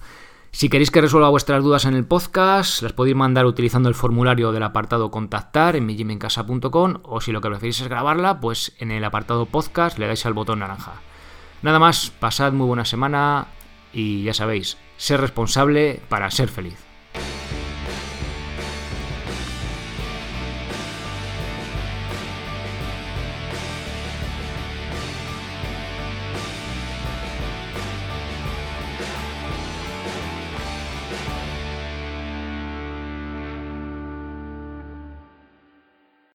Si 0.54 0.68
queréis 0.68 0.92
que 0.92 1.00
resuelva 1.00 1.30
vuestras 1.30 1.64
dudas 1.64 1.84
en 1.84 1.94
el 1.94 2.04
podcast, 2.04 2.80
las 2.80 2.92
podéis 2.92 3.16
mandar 3.16 3.44
utilizando 3.44 3.88
el 3.88 3.96
formulario 3.96 4.52
del 4.52 4.62
apartado 4.62 5.10
contactar 5.10 5.74
en 5.74 5.84
mijimencasa.com 5.84 7.00
o 7.02 7.20
si 7.20 7.32
lo 7.32 7.40
que 7.40 7.48
preferís 7.48 7.80
es 7.80 7.88
grabarla, 7.88 8.38
pues 8.38 8.72
en 8.78 8.92
el 8.92 9.02
apartado 9.02 9.46
podcast 9.46 9.98
le 9.98 10.06
dais 10.06 10.24
al 10.26 10.32
botón 10.32 10.60
naranja. 10.60 10.92
Nada 11.62 11.80
más, 11.80 12.10
pasad 12.20 12.52
muy 12.52 12.68
buena 12.68 12.84
semana 12.84 13.48
y 13.92 14.22
ya 14.22 14.32
sabéis, 14.32 14.78
ser 14.96 15.20
responsable 15.20 16.00
para 16.08 16.30
ser 16.30 16.48
feliz. 16.48 16.93